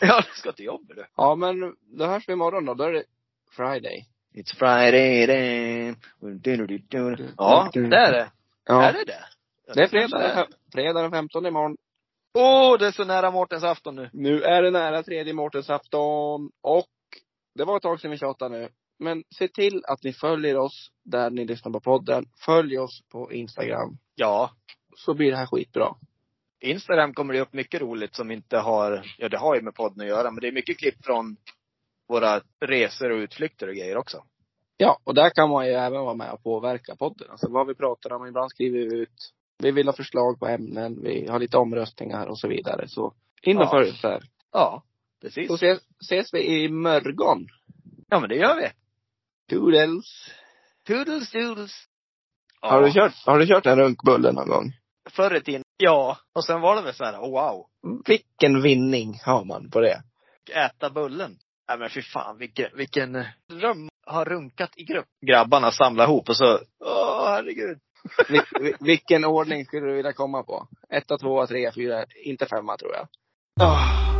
Ja, 0.00 0.22
du 0.28 0.34
ska 0.34 0.52
till 0.52 0.64
jobbet 0.64 0.96
du. 0.96 1.06
Ja, 1.16 1.34
men 1.34 1.74
då 1.98 2.06
hörs 2.06 2.28
vi 2.28 2.32
imorgon 2.32 2.64
då. 2.64 2.74
Då 2.74 2.84
är 2.84 2.92
det 2.92 3.04
Friday. 3.56 4.08
It's 4.34 4.56
Friday 4.56 5.26
then. 5.26 5.96
Ja, 7.36 7.70
det 7.72 7.80
är 7.96 8.12
det. 8.12 8.30
Ja. 8.64 8.82
Är 8.82 8.92
det 8.92 9.04
det? 9.04 9.24
Det 9.74 9.82
är 9.82 9.88
fredag, 9.88 10.46
fredag 10.72 11.02
den 11.02 11.10
15 11.10 11.46
imorgon. 11.46 11.76
Åh, 12.34 12.74
oh, 12.74 12.78
det 12.78 12.86
är 12.86 12.92
så 12.92 13.04
nära 13.04 13.30
Mårtens 13.30 13.64
afton 13.64 13.96
nu. 13.96 14.10
Nu 14.12 14.42
är 14.42 14.62
det 14.62 14.70
nära 14.70 15.02
tredje 15.02 15.32
Mårtensafton 15.32 16.50
och 16.62 16.88
det 17.54 17.64
var 17.64 17.76
ett 17.76 17.82
tag 17.82 18.00
sedan 18.00 18.10
vi 18.10 18.18
tjatade 18.18 18.58
nu. 18.58 18.68
Men 18.98 19.24
se 19.38 19.48
till 19.48 19.82
att 19.84 20.02
ni 20.02 20.12
följer 20.12 20.56
oss 20.56 20.90
där 21.04 21.30
ni 21.30 21.44
lyssnar 21.44 21.72
på 21.72 21.80
podden. 21.80 22.24
Följ 22.44 22.78
oss 22.78 23.02
på 23.12 23.32
Instagram. 23.32 23.98
Ja. 24.14 24.50
Så 24.96 25.14
blir 25.14 25.30
det 25.30 25.36
här 25.36 25.46
skitbra. 25.46 25.94
Instagram 26.60 27.14
kommer 27.14 27.34
det 27.34 27.40
upp 27.40 27.52
mycket 27.52 27.80
roligt 27.80 28.14
som 28.14 28.30
inte 28.30 28.58
har, 28.58 29.14
ja 29.18 29.28
det 29.28 29.38
har 29.38 29.54
ju 29.54 29.62
med 29.62 29.74
podden 29.74 30.00
att 30.00 30.06
göra, 30.06 30.30
men 30.30 30.40
det 30.40 30.48
är 30.48 30.52
mycket 30.52 30.78
klipp 30.78 31.04
från 31.04 31.36
våra 32.08 32.40
resor 32.60 33.10
och 33.10 33.16
utflykter 33.16 33.68
och 33.68 33.74
grejer 33.74 33.96
också. 33.96 34.24
Ja, 34.76 34.98
och 35.04 35.14
där 35.14 35.30
kan 35.30 35.50
man 35.50 35.66
ju 35.66 35.72
även 35.72 36.00
vara 36.04 36.14
med 36.14 36.32
och 36.32 36.42
påverka 36.42 36.96
podden. 36.96 37.30
Alltså 37.30 37.50
vad 37.50 37.66
vi 37.66 37.74
pratar 37.74 38.12
om. 38.12 38.26
Ibland 38.26 38.50
skriver 38.50 38.78
vi 38.78 38.96
ut. 38.96 39.32
Vi 39.58 39.70
vill 39.70 39.88
ha 39.88 39.92
förslag 39.92 40.38
på 40.38 40.46
ämnen. 40.46 41.02
Vi 41.02 41.26
har 41.28 41.38
lite 41.38 41.56
omröstningar 41.58 42.26
och 42.26 42.38
så 42.38 42.48
vidare. 42.48 42.88
Så 42.88 43.14
in 43.42 43.58
och 43.58 43.68
Ja. 43.72 43.92
där. 44.02 44.22
Ja, 44.52 44.82
precis. 45.22 45.48
Så 45.48 45.54
ses, 45.54 45.80
ses 46.00 46.34
vi 46.34 46.62
i 46.64 46.68
morgon. 46.68 47.46
Ja, 48.08 48.20
men 48.20 48.28
det 48.28 48.36
gör 48.36 48.56
vi. 48.56 48.68
Toodles. 49.50 50.30
Toodles 50.86 51.30
doodles. 51.32 51.72
Ja. 52.60 52.70
Har 52.70 52.82
du 52.82 52.92
kört, 52.92 53.12
har 53.26 53.38
du 53.38 53.46
kört 53.46 53.66
en 53.66 53.78
runkbulle 53.78 54.32
någon 54.32 54.48
gång? 54.48 54.72
Förr 55.10 55.34
i 55.34 55.40
tiden, 55.40 55.62
ja. 55.76 56.18
Och 56.32 56.44
sen 56.44 56.60
var 56.60 56.76
det 56.76 56.82
väl 56.82 56.94
så 56.94 57.04
här, 57.04 57.18
oh, 57.18 57.30
wow. 57.30 57.66
Vilken 58.06 58.62
vinning 58.62 59.18
har 59.24 59.44
man 59.44 59.70
på 59.70 59.80
det? 59.80 60.02
Äta 60.54 60.90
bullen. 60.90 61.36
Nej 61.68 61.78
men 61.78 61.90
fy 61.90 62.02
fan, 62.02 62.38
vilken, 62.38 62.66
vilken 62.76 63.12
dröm. 63.48 63.88
Har 64.06 64.24
runkat 64.24 64.70
i 64.76 64.84
grupp. 64.84 65.06
Grabbarna 65.26 65.70
samlar 65.70 66.04
ihop 66.04 66.28
och 66.28 66.36
så, 66.36 66.58
åh 66.84 67.24
herregud. 67.26 67.78
Vil, 68.28 68.74
vilken 68.80 69.24
ordning 69.24 69.64
skulle 69.64 69.86
du 69.86 69.94
vilja 69.94 70.12
komma 70.12 70.42
på? 70.42 70.68
Etta, 70.90 71.18
tvåa, 71.18 71.46
trea, 71.46 71.72
fyra, 71.72 72.04
inte 72.24 72.46
femma 72.46 72.76
tror 72.76 72.92
jag. 72.94 73.08
Oh. 73.68 74.13